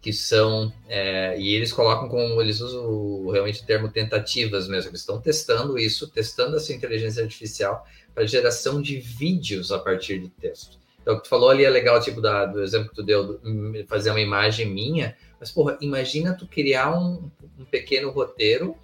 que 0.00 0.12
são, 0.12 0.72
é, 0.88 1.36
e 1.36 1.52
eles 1.52 1.72
colocam 1.72 2.08
como, 2.08 2.40
eles 2.40 2.60
usam 2.60 3.28
realmente 3.28 3.60
o 3.60 3.66
termo 3.66 3.88
tentativas 3.88 4.68
mesmo, 4.68 4.90
eles 4.90 5.00
estão 5.00 5.20
testando 5.20 5.76
isso, 5.76 6.08
testando 6.08 6.56
essa 6.56 6.72
inteligência 6.72 7.24
artificial 7.24 7.84
para 8.14 8.24
geração 8.24 8.80
de 8.80 9.00
vídeos 9.00 9.72
a 9.72 9.80
partir 9.80 10.20
de 10.20 10.28
texto. 10.28 10.78
Então, 11.02 11.14
o 11.14 11.16
que 11.16 11.24
tu 11.24 11.28
falou 11.28 11.50
ali 11.50 11.64
é 11.64 11.70
legal, 11.70 12.00
tipo, 12.00 12.20
da, 12.20 12.46
do 12.46 12.62
exemplo 12.62 12.90
que 12.90 12.94
tu 12.94 13.02
deu, 13.02 13.40
fazer 13.88 14.10
uma 14.10 14.20
imagem 14.20 14.66
minha, 14.66 15.16
mas, 15.38 15.50
porra, 15.50 15.78
imagina 15.80 16.34
tu 16.34 16.46
criar 16.46 16.98
um, 16.98 17.30
um 17.58 17.64
pequeno 17.64 18.10
roteiro 18.10 18.76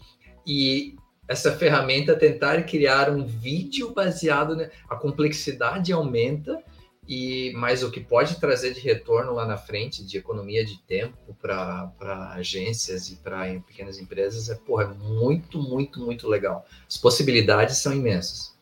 e 0.47 0.97
essa 1.27 1.57
ferramenta 1.57 2.15
tentar 2.15 2.63
criar 2.65 3.11
um 3.11 3.25
vídeo 3.25 3.93
baseado, 3.93 4.55
né? 4.55 4.71
A 4.89 4.97
complexidade 4.97 5.93
aumenta 5.93 6.63
e 7.07 7.53
mas 7.57 7.83
o 7.83 7.91
que 7.91 8.01
pode 8.01 8.41
trazer 8.41 8.73
de 8.73 8.81
retorno 8.81 9.33
lá 9.33 9.47
na 9.47 9.57
frente 9.57 10.05
de 10.05 10.17
economia 10.17 10.65
de 10.65 10.79
tempo 10.83 11.35
para 11.41 12.33
agências 12.33 13.11
e 13.11 13.17
para 13.17 13.61
pequenas 13.61 13.99
empresas 13.99 14.49
é 14.49 14.55
porra, 14.55 14.85
é 14.85 14.87
muito, 14.89 15.59
muito, 15.59 16.01
muito 16.01 16.29
legal. 16.29 16.65
As 16.89 16.97
possibilidades 16.97 17.79
são 17.79 17.93
imensas. 17.93 18.55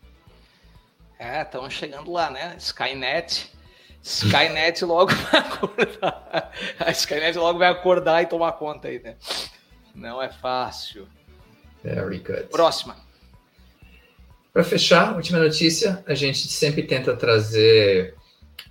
É, 1.18 1.42
estão 1.42 1.68
chegando 1.70 2.10
lá, 2.10 2.30
né? 2.30 2.56
Skynet. 2.58 3.52
Skynet 4.02 4.84
logo 4.84 5.12
vai 5.30 5.40
acordar. 5.40 6.52
A 6.78 6.90
Skynet 6.90 7.38
logo 7.38 7.58
vai 7.58 7.68
acordar 7.68 8.22
e 8.22 8.26
tomar 8.26 8.52
conta 8.52 8.88
aí, 8.88 8.98
né? 8.98 9.16
Não 9.94 10.20
é 10.20 10.30
fácil. 10.30 11.06
Very 11.82 12.18
good. 12.18 12.44
Próxima. 12.50 12.96
Para 14.52 14.64
fechar, 14.64 15.14
última 15.14 15.38
notícia, 15.38 16.02
a 16.06 16.14
gente 16.14 16.46
sempre 16.48 16.82
tenta 16.82 17.16
trazer 17.16 18.14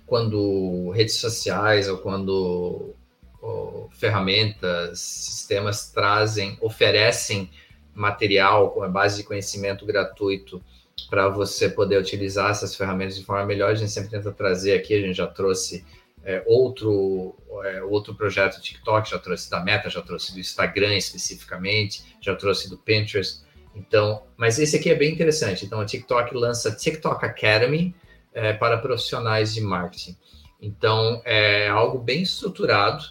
quando 0.06 0.90
redes 0.90 1.16
sociais 1.16 1.88
ou 1.88 1.98
quando 1.98 2.94
ou, 3.40 3.90
ferramentas, 3.92 5.00
sistemas 5.00 5.90
trazem, 5.90 6.56
oferecem 6.60 7.50
material 7.92 8.70
com 8.70 8.82
a 8.82 8.88
base 8.88 9.18
de 9.18 9.24
conhecimento 9.24 9.84
gratuito 9.84 10.62
para 11.08 11.28
você 11.28 11.68
poder 11.68 11.98
utilizar 11.98 12.50
essas 12.50 12.74
ferramentas 12.74 13.16
de 13.16 13.24
forma 13.24 13.44
melhor. 13.46 13.70
A 13.70 13.74
gente 13.74 13.90
sempre 13.90 14.10
tenta 14.10 14.32
trazer 14.32 14.74
aqui, 14.74 14.94
a 14.94 15.00
gente 15.00 15.16
já 15.16 15.26
trouxe 15.26 15.84
é, 16.24 16.42
outro, 16.46 17.34
é, 17.64 17.82
outro 17.82 18.14
projeto 18.14 18.60
TikTok, 18.60 19.10
já 19.10 19.18
trouxe 19.18 19.50
da 19.50 19.60
Meta, 19.60 19.90
já 19.90 20.00
trouxe 20.00 20.32
do 20.32 20.40
Instagram 20.40 20.94
especificamente, 20.96 22.16
já 22.20 22.34
trouxe 22.34 22.70
do 22.70 22.78
Pinterest. 22.78 23.42
Então, 23.74 24.22
mas 24.36 24.58
esse 24.58 24.76
aqui 24.76 24.90
é 24.90 24.94
bem 24.94 25.12
interessante. 25.12 25.64
Então, 25.64 25.80
a 25.80 25.84
TikTok 25.84 26.34
lança 26.34 26.74
TikTok 26.74 27.24
Academy 27.24 27.94
é, 28.32 28.52
para 28.52 28.78
profissionais 28.78 29.54
de 29.54 29.60
marketing. 29.60 30.16
Então, 30.60 31.20
é 31.24 31.68
algo 31.68 31.98
bem 31.98 32.22
estruturado, 32.22 33.04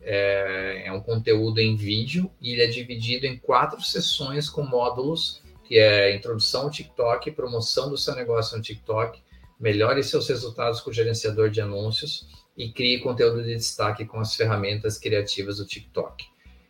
é, 0.00 0.84
é 0.86 0.92
um 0.92 1.00
conteúdo 1.00 1.60
em 1.60 1.76
vídeo 1.76 2.30
e 2.40 2.52
ele 2.52 2.62
é 2.62 2.66
dividido 2.66 3.26
em 3.26 3.36
quatro 3.36 3.80
sessões 3.82 4.48
com 4.48 4.62
módulos 4.62 5.41
que 5.72 5.78
é 5.78 6.14
introdução 6.14 6.64
ao 6.64 6.70
TikTok, 6.70 7.30
promoção 7.30 7.88
do 7.88 7.96
seu 7.96 8.14
negócio 8.14 8.58
no 8.58 8.62
TikTok, 8.62 9.18
melhore 9.58 10.04
seus 10.04 10.28
resultados 10.28 10.82
com 10.82 10.90
o 10.90 10.92
gerenciador 10.92 11.48
de 11.48 11.62
anúncios 11.62 12.28
e 12.54 12.70
crie 12.70 13.00
conteúdo 13.00 13.42
de 13.42 13.54
destaque 13.54 14.04
com 14.04 14.20
as 14.20 14.36
ferramentas 14.36 14.98
criativas 14.98 15.56
do 15.56 15.64
TikTok. 15.64 16.26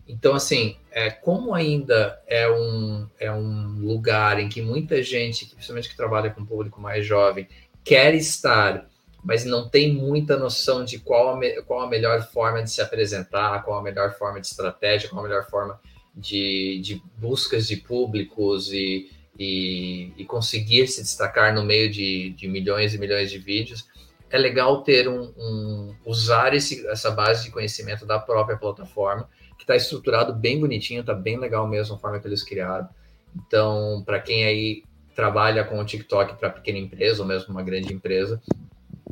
Então, 0.06 0.36
assim, 0.36 0.76
é, 0.92 1.10
como 1.10 1.52
ainda 1.52 2.22
é 2.28 2.48
um, 2.48 3.08
é 3.18 3.32
um 3.32 3.80
lugar 3.80 4.38
em 4.38 4.48
que 4.48 4.62
muita 4.62 5.02
gente, 5.02 5.46
principalmente 5.46 5.88
que 5.88 5.96
trabalha 5.96 6.30
com 6.30 6.42
um 6.42 6.46
público 6.46 6.80
mais 6.80 7.04
jovem, 7.04 7.48
quer 7.82 8.14
estar, 8.14 8.88
mas 9.24 9.44
não 9.44 9.68
tem 9.68 9.92
muita 9.92 10.36
noção 10.36 10.84
de 10.84 11.00
qual 11.00 11.36
a, 11.36 11.62
qual 11.64 11.80
a 11.80 11.88
melhor 11.88 12.22
forma 12.28 12.62
de 12.62 12.70
se 12.70 12.80
apresentar, 12.80 13.64
qual 13.64 13.80
a 13.80 13.82
melhor 13.82 14.16
forma 14.16 14.40
de 14.40 14.46
estratégia, 14.46 15.08
qual 15.08 15.24
a 15.24 15.28
melhor 15.28 15.44
forma 15.50 15.80
de, 16.14 16.80
de 16.82 17.02
buscas 17.16 17.66
de 17.66 17.76
públicos 17.76 18.72
e, 18.72 19.10
e, 19.38 20.12
e, 20.16 20.24
conseguir 20.24 20.86
se 20.86 21.00
destacar 21.00 21.54
no 21.54 21.64
meio 21.64 21.90
de, 21.90 22.30
de, 22.30 22.46
milhões 22.46 22.94
e 22.94 22.98
milhões 22.98 23.30
de 23.30 23.38
vídeos, 23.38 23.88
é 24.30 24.38
legal 24.38 24.82
ter 24.82 25.08
um, 25.08 25.32
um 25.36 25.94
usar 26.04 26.54
esse, 26.54 26.86
essa 26.88 27.10
base 27.10 27.44
de 27.44 27.50
conhecimento 27.50 28.06
da 28.06 28.18
própria 28.18 28.56
plataforma, 28.56 29.28
que 29.56 29.64
está 29.64 29.76
estruturado 29.76 30.34
bem 30.34 30.58
bonitinho, 30.58 31.00
está 31.00 31.14
bem 31.14 31.38
legal 31.38 31.66
mesmo 31.66 31.94
a 31.94 31.98
forma 31.98 32.18
que 32.20 32.26
eles 32.26 32.42
criaram. 32.42 32.88
Então, 33.34 34.02
para 34.04 34.20
quem 34.20 34.44
aí 34.44 34.82
trabalha 35.14 35.64
com 35.64 35.78
o 35.78 35.84
TikTok 35.84 36.38
para 36.38 36.50
pequena 36.50 36.78
empresa 36.78 37.22
ou 37.22 37.28
mesmo 37.28 37.50
uma 37.50 37.62
grande 37.62 37.92
empresa, 37.92 38.40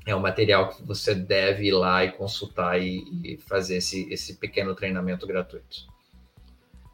é 0.06 0.14
um 0.14 0.20
material 0.20 0.70
que 0.70 0.82
você 0.82 1.14
deve 1.14 1.66
ir 1.66 1.72
lá 1.72 2.04
e 2.04 2.12
consultar 2.12 2.80
e, 2.80 3.04
e 3.22 3.38
fazer 3.38 3.76
esse, 3.76 4.10
esse 4.12 4.36
pequeno 4.36 4.74
treinamento 4.74 5.26
gratuito. 5.26 5.86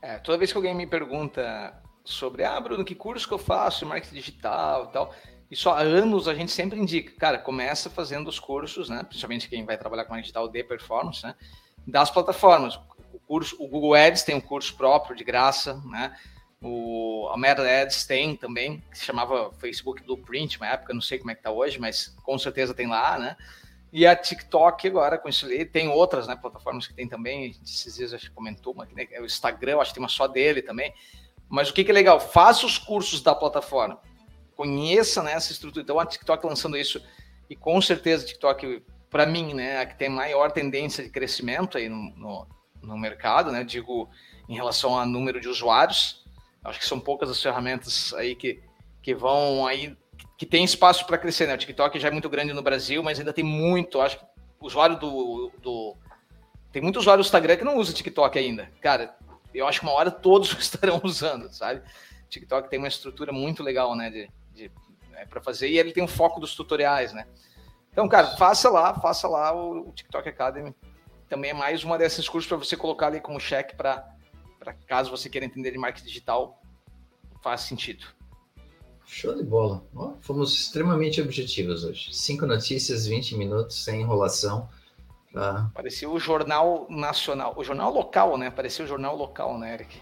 É, 0.06 0.18
toda 0.18 0.38
vez 0.38 0.52
que 0.52 0.56
alguém 0.56 0.72
me 0.72 0.86
pergunta 0.86 1.82
sobre, 2.04 2.44
ah, 2.44 2.60
Bruno, 2.60 2.84
que 2.84 2.94
curso 2.94 3.26
que 3.26 3.34
eu 3.34 3.38
faço, 3.38 3.84
marketing 3.84 4.14
digital 4.14 4.84
e 4.84 4.92
tal, 4.92 5.12
isso 5.50 5.68
há 5.68 5.80
anos 5.80 6.28
a 6.28 6.34
gente 6.34 6.52
sempre 6.52 6.78
indica, 6.78 7.12
cara, 7.18 7.38
começa 7.38 7.90
fazendo 7.90 8.28
os 8.28 8.38
cursos, 8.38 8.88
né? 8.88 9.02
Principalmente 9.02 9.48
quem 9.48 9.64
vai 9.64 9.76
trabalhar 9.76 10.04
com 10.04 10.10
marketing 10.10 10.26
digital 10.26 10.48
de 10.48 10.62
performance, 10.62 11.26
né? 11.26 11.34
Das 11.84 12.08
plataformas. 12.08 12.76
O 13.12 13.18
curso, 13.26 13.56
o 13.58 13.66
Google 13.66 13.94
Ads 13.94 14.22
tem 14.22 14.36
um 14.36 14.40
curso 14.40 14.76
próprio 14.76 15.16
de 15.16 15.24
graça, 15.24 15.82
né? 15.86 16.16
O 16.62 17.28
a 17.32 17.36
Meta 17.36 17.62
Ads 17.62 18.06
tem 18.06 18.36
também, 18.36 18.84
que 18.88 18.98
se 18.98 19.04
chamava 19.04 19.52
Facebook 19.54 20.04
Blueprint, 20.04 20.58
uma 20.58 20.68
época, 20.68 20.94
não 20.94 21.00
sei 21.00 21.18
como 21.18 21.32
é 21.32 21.34
que 21.34 21.42
tá 21.42 21.50
hoje, 21.50 21.80
mas 21.80 22.16
com 22.22 22.38
certeza 22.38 22.72
tem 22.72 22.86
lá, 22.86 23.18
né? 23.18 23.36
E 23.96 24.06
a 24.06 24.14
TikTok 24.14 24.88
agora 24.88 25.16
com 25.16 25.26
isso 25.26 25.46
ali, 25.46 25.64
tem 25.64 25.88
outras 25.88 26.26
né, 26.26 26.36
plataformas 26.36 26.86
que 26.86 26.92
tem 26.92 27.08
também, 27.08 27.56
esses 27.64 27.96
dias 27.96 28.12
a 28.12 28.18
gente 28.18 28.30
comentou, 28.30 28.74
uma, 28.74 28.84
né, 28.84 29.06
o 29.18 29.24
Instagram, 29.24 29.78
acho 29.78 29.90
que 29.90 29.94
tem 29.94 30.02
uma 30.02 30.08
só 30.10 30.28
dele 30.28 30.60
também. 30.60 30.92
Mas 31.48 31.70
o 31.70 31.72
que, 31.72 31.82
que 31.82 31.90
é 31.90 31.94
legal? 31.94 32.20
Faça 32.20 32.66
os 32.66 32.76
cursos 32.76 33.22
da 33.22 33.34
plataforma, 33.34 33.98
conheça 34.54 35.22
né, 35.22 35.32
essa 35.32 35.50
estrutura. 35.50 35.82
Então 35.82 35.98
a 35.98 36.04
TikTok 36.04 36.44
lançando 36.44 36.76
isso, 36.76 37.02
e 37.48 37.56
com 37.56 37.80
certeza 37.80 38.24
a 38.24 38.26
TikTok, 38.26 38.82
para 39.08 39.24
mim, 39.24 39.54
né, 39.54 39.80
a 39.80 39.86
que 39.86 39.96
tem 39.96 40.10
maior 40.10 40.52
tendência 40.52 41.02
de 41.02 41.08
crescimento 41.08 41.78
aí 41.78 41.88
no, 41.88 41.96
no, 42.16 42.46
no 42.82 42.98
mercado, 42.98 43.50
né, 43.50 43.64
digo 43.64 44.10
em 44.46 44.56
relação 44.56 44.94
ao 44.94 45.06
número 45.06 45.40
de 45.40 45.48
usuários. 45.48 46.22
Acho 46.62 46.78
que 46.78 46.86
são 46.86 47.00
poucas 47.00 47.30
as 47.30 47.42
ferramentas 47.42 48.12
aí 48.12 48.34
que 48.34 48.62
que 49.06 49.14
vão 49.14 49.64
aí, 49.64 49.96
que 50.36 50.44
tem 50.44 50.64
espaço 50.64 51.06
para 51.06 51.18
crescer, 51.18 51.46
né? 51.46 51.54
O 51.54 51.58
TikTok 51.58 51.98
já 51.98 52.08
é 52.08 52.10
muito 52.10 52.28
grande 52.28 52.52
no 52.52 52.62
Brasil, 52.62 53.02
mas 53.02 53.18
ainda 53.18 53.32
tem 53.32 53.44
muito, 53.44 54.00
acho 54.00 54.18
que 54.18 54.26
usuário 54.60 54.98
do, 54.98 55.50
do 55.62 55.96
tem 56.72 56.82
muito 56.82 56.98
usuário 56.98 57.22
do 57.22 57.26
Instagram 57.26 57.56
que 57.56 57.64
não 57.64 57.78
usa 57.78 57.92
TikTok 57.92 58.38
ainda. 58.38 58.70
Cara, 58.80 59.16
eu 59.54 59.66
acho 59.66 59.80
que 59.80 59.86
uma 59.86 59.94
hora 59.94 60.10
todos 60.10 60.52
estarão 60.58 61.00
usando, 61.02 61.50
sabe? 61.52 61.82
TikTok 62.28 62.68
tem 62.68 62.78
uma 62.78 62.88
estrutura 62.88 63.32
muito 63.32 63.62
legal, 63.62 63.94
né, 63.94 64.10
de, 64.10 64.30
de 64.52 64.70
é, 65.14 65.24
para 65.24 65.40
fazer 65.40 65.68
e 65.68 65.78
ele 65.78 65.92
tem 65.92 66.02
um 66.02 66.08
foco 66.08 66.38
dos 66.38 66.54
tutoriais, 66.54 67.12
né? 67.12 67.26
Então, 67.90 68.06
cara, 68.08 68.36
faça 68.36 68.68
lá, 68.68 68.92
faça 68.94 69.26
lá 69.26 69.54
o, 69.54 69.88
o 69.88 69.92
TikTok 69.92 70.28
Academy. 70.28 70.74
Também 71.30 71.50
é 71.50 71.54
mais 71.54 71.82
uma 71.82 71.96
desses 71.96 72.28
cursos 72.28 72.46
para 72.46 72.58
você 72.58 72.76
colocar 72.76 73.06
ali 73.06 73.20
como 73.20 73.40
cheque 73.40 73.74
para 73.74 74.14
caso 74.86 75.10
você 75.10 75.30
queira 75.30 75.46
entender 75.46 75.70
de 75.70 75.78
marketing 75.78 76.06
digital, 76.06 76.60
faz 77.42 77.62
sentido. 77.62 78.06
Show 79.06 79.34
de 79.34 79.44
bola. 79.44 79.82
Oh, 79.94 80.12
fomos 80.20 80.52
extremamente 80.52 81.22
objetivos 81.22 81.84
hoje. 81.84 82.08
Cinco 82.12 82.44
notícias, 82.44 83.06
20 83.06 83.36
minutos, 83.36 83.84
sem 83.84 84.00
enrolação. 84.00 84.68
Tá? 85.32 85.70
Parecia 85.74 86.08
o 86.08 86.18
jornal 86.18 86.86
nacional, 86.90 87.54
o 87.56 87.62
jornal 87.62 87.92
local, 87.92 88.36
né? 88.36 88.50
Parecia 88.50 88.84
o 88.84 88.88
jornal 88.88 89.16
local, 89.16 89.58
né, 89.58 89.74
Eric? 89.74 89.96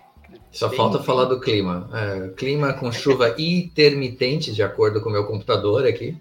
Só 0.51 0.69
bem, 0.69 0.77
falta 0.77 1.03
falar 1.03 1.25
do 1.25 1.41
clima. 1.41 1.89
É, 1.93 2.29
clima 2.29 2.73
com 2.73 2.91
chuva 2.91 3.35
intermitente, 3.39 4.53
de 4.53 4.63
acordo 4.63 5.01
com 5.01 5.09
o 5.09 5.13
meu 5.13 5.27
computador 5.27 5.87
aqui. 5.87 6.17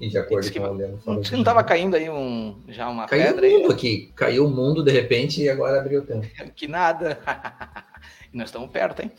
E 0.00 0.08
de 0.08 0.18
acordo 0.18 0.52
com 0.52 0.60
o 0.60 0.74
Leandro 0.74 0.98
falou. 0.98 1.22
Não 1.30 1.38
estava 1.40 1.62
caindo 1.62 1.94
aí 1.94 2.08
um, 2.08 2.60
já 2.68 2.88
uma 2.88 3.06
Caiu 3.06 3.26
pedra? 3.26 3.42
Caiu 3.42 3.58
o 3.58 3.60
mundo 3.62 3.72
aqui. 3.72 4.12
Caiu 4.16 4.46
o 4.46 4.50
mundo 4.50 4.82
de 4.82 4.90
repente 4.90 5.42
e 5.42 5.48
agora 5.48 5.78
abriu 5.78 6.00
o 6.00 6.04
tempo. 6.04 6.26
que 6.56 6.66
nada. 6.66 7.18
nós 8.32 8.48
estamos 8.48 8.70
perto, 8.70 9.02
hein? 9.02 9.12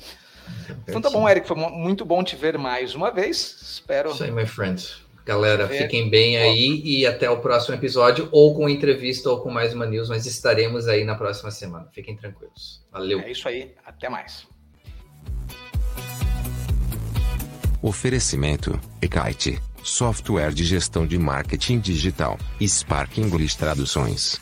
Então 0.88 1.01
tá 1.01 1.10
bom, 1.10 1.27
Eric. 1.27 1.47
Foi 1.47 1.58
muito 1.58 2.06
bom 2.06 2.23
te 2.23 2.36
ver 2.36 2.58
mais 2.58 2.95
uma 2.95 3.12
vez. 3.12 3.60
Espero. 3.62 4.12
Isso 4.12 4.23
aí, 4.23 4.32
my 4.32 4.45
friend. 4.45 5.03
Galera, 5.25 5.69
fiquem 5.69 6.10
bem 6.10 6.38
aí 6.38 6.82
e 6.84 7.06
até 7.06 7.29
o 7.29 7.38
próximo 7.38 7.75
episódio, 7.75 8.27
ou 8.29 8.53
com 8.53 8.67
entrevista 8.67 9.29
ou 9.29 9.39
com 9.39 9.49
mais 9.49 9.73
uma 9.73 9.86
news, 9.86 10.10
mas 10.10 10.25
estaremos 10.25 10.88
aí 10.89 11.06
na 11.06 11.15
próxima 11.15 11.49
semana. 11.49 11.88
Fiquem 11.93 12.15
tranquilos. 12.15 12.84
Valeu. 12.91 13.21
É 13.21 13.32
isso 13.32 13.47
aí. 13.47 13.73
Até 13.86 14.10
mais. 14.10 14.45
Oferecimento: 17.82 18.77
Ekite, 19.01 19.62
software 19.82 20.53
de 20.53 20.65
gestão 20.65 21.08
de 21.08 21.17
marketing 21.17 21.79
digital, 21.79 22.38
Spark 22.62 23.17
English 23.17 23.58
Traduções. 23.58 24.41